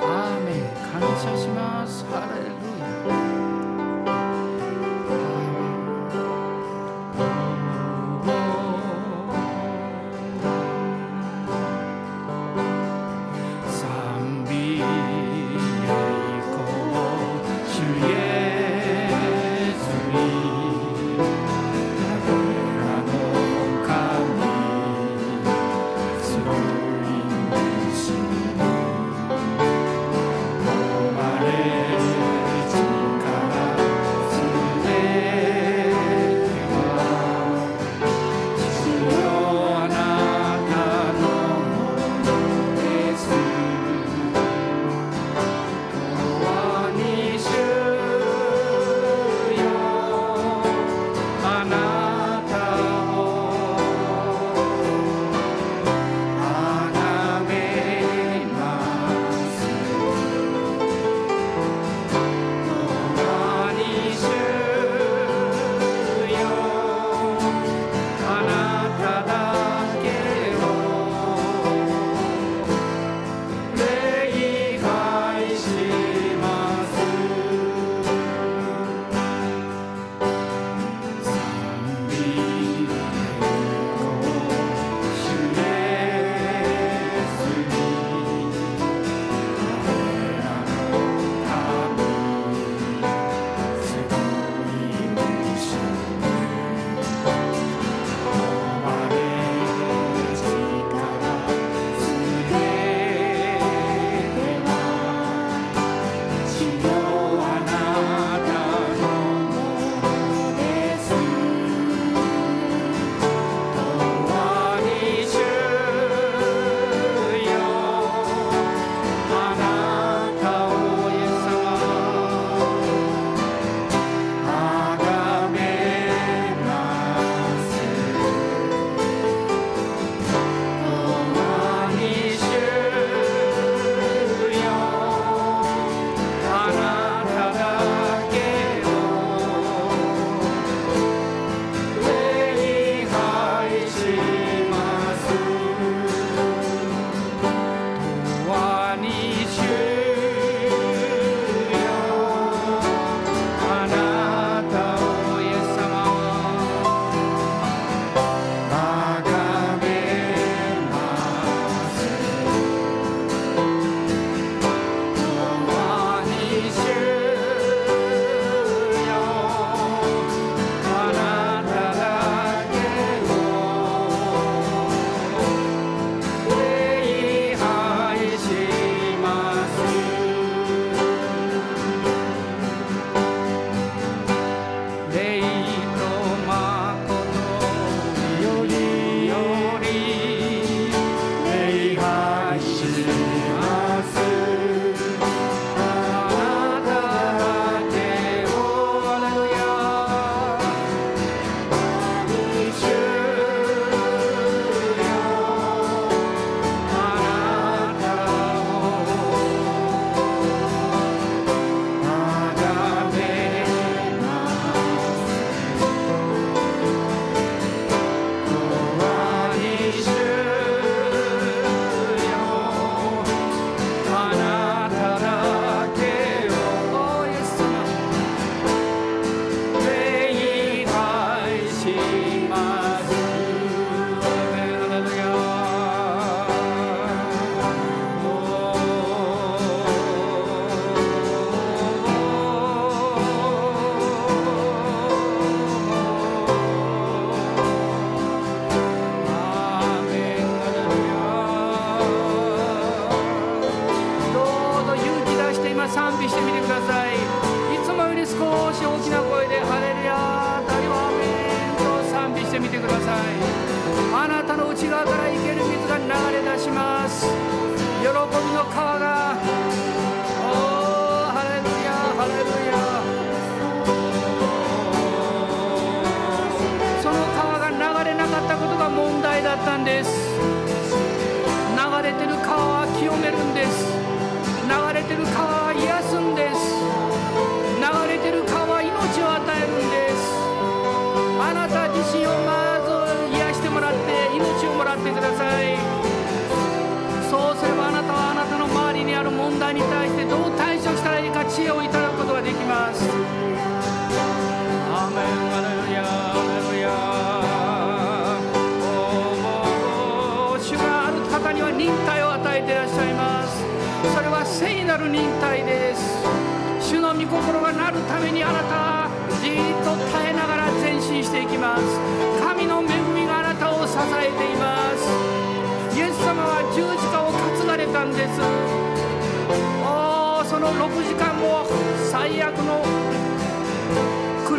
[0.00, 0.78] アーメン。
[1.00, 2.04] 感謝します。
[2.06, 2.77] ハレル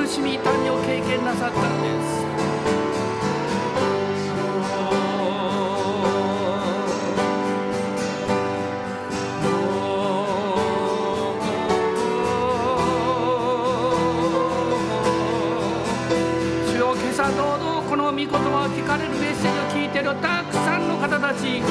[0.10, 2.26] しみ痛みを経験なさったんです。
[16.74, 21.62] 主よ今朝堂々この御言葉を聞かれるメッセージを聞いているたくさんの方たち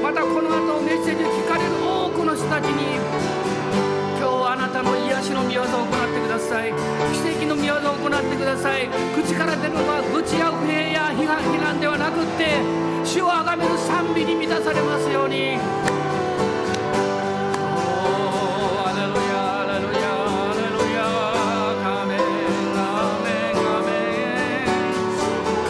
[0.00, 2.94] またこの後メッセージを聞かれる多くの人たちに
[4.18, 6.01] 今日はあなたの癒しの御業を行
[6.52, 6.58] 奇
[7.32, 8.86] 跡の御業を行ってください。
[9.16, 12.60] 口から出るのは愚痴や不平や批判非難ではなくって
[13.04, 15.56] 主をあがめる賛美に満たされますように。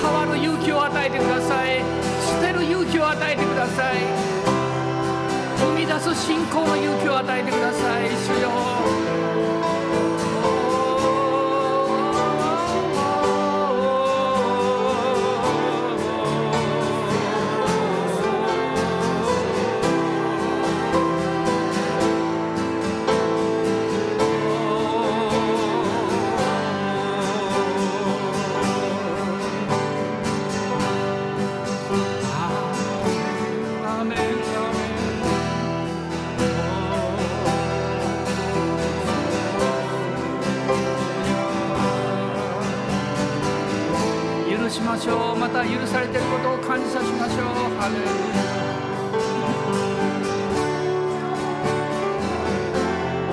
[0.03, 1.81] 変わる勇気を与えてください
[2.27, 3.99] 捨てる勇気を与えてください
[5.59, 8.62] 生み出す信仰の勇気を与えてください主よ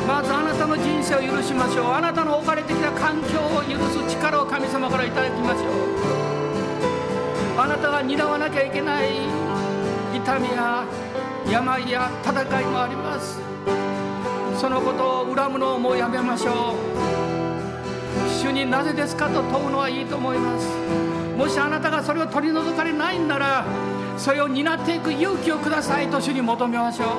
[0.07, 7.60] まずあなたの人生を許しましょうあなたの置かれてきた環境を許す力を神様からいただきましょう。
[7.62, 9.10] あなたが担わなきゃいけない
[10.16, 10.86] 痛みや
[11.49, 13.39] 病や戦いもあります。
[14.57, 16.76] そのことを恨むのをもうやめましょう。
[18.41, 20.68] 主になぜですかと問うのはいいと思います。
[21.38, 23.66] もしあなたがそれを取り除かれないんなら
[24.20, 27.10] それを担っていく勇気をくださいと主に求めましょう。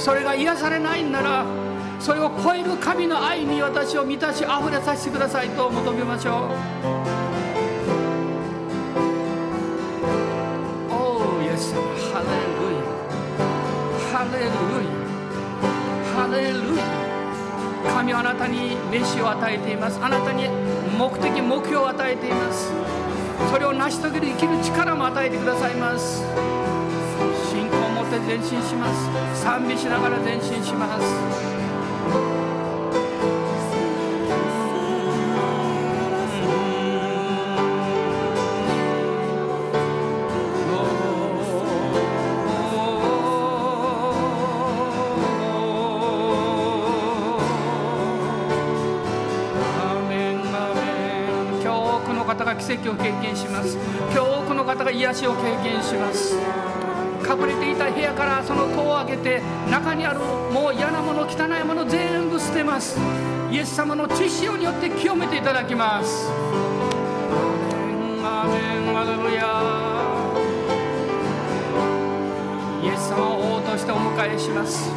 [0.00, 1.44] それが癒されないんなら
[1.98, 6.34] それを超える神の愛に私を満たし溢れさせてくださいと求めましょう。
[10.92, 10.94] お
[11.38, 11.74] おイエス
[12.12, 12.26] ハレ
[12.60, 12.84] ルヤ
[14.12, 14.50] ハレルヤ
[16.14, 16.84] ハレルヤ
[17.92, 19.98] 神はあなたに飯を与えています。
[20.02, 20.48] あなたに
[20.96, 22.97] 目的目標を与えています。
[23.50, 26.22] それを成し遂げる生きる力も与えてくださいます。
[27.50, 29.42] 信仰を持って前進します。
[29.42, 31.57] 賛美しながら前進します。
[52.82, 53.76] 奇跡を経験します。
[54.12, 56.36] 今日多くの方が癒しを経験します。
[57.28, 62.98] 隠れていた部屋からその戸を開けて中にあるもう嫌なもの汚いもの全部捨てます。
[63.50, 66.28] イエス様の血潮によって清めていただきます。
[68.30, 69.62] アメンアレルヤ
[72.82, 74.90] イエス様を王としてお迎えします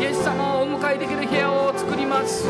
[0.00, 2.46] イエス様をお迎えできる部屋を作ります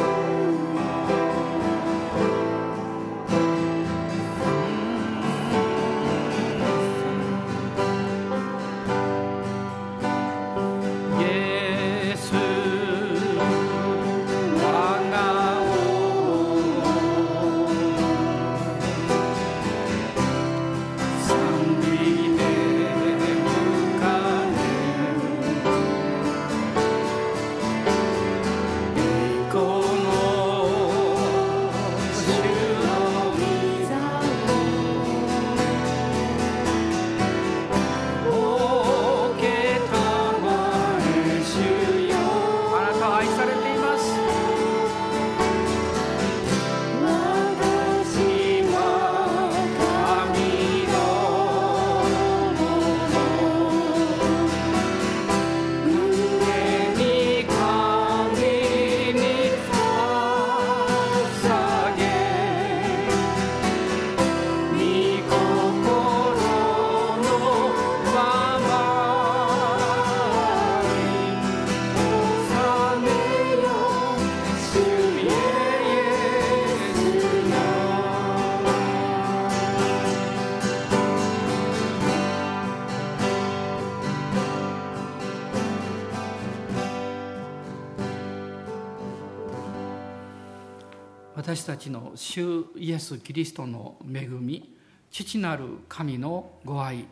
[91.66, 94.74] たちの主イエス・キリストの恵み
[95.10, 97.06] 父なる神のご愛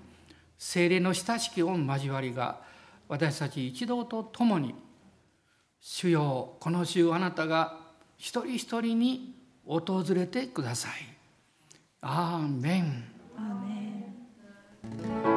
[0.58, 2.60] 精霊の親しき御交わりが
[3.08, 4.74] 私たち一同と共に
[5.80, 7.78] 主よこの週あなたが
[8.16, 9.34] 一人一人に
[9.66, 10.92] 訪れてください。
[12.00, 13.04] アーメン。
[13.36, 15.33] アーメン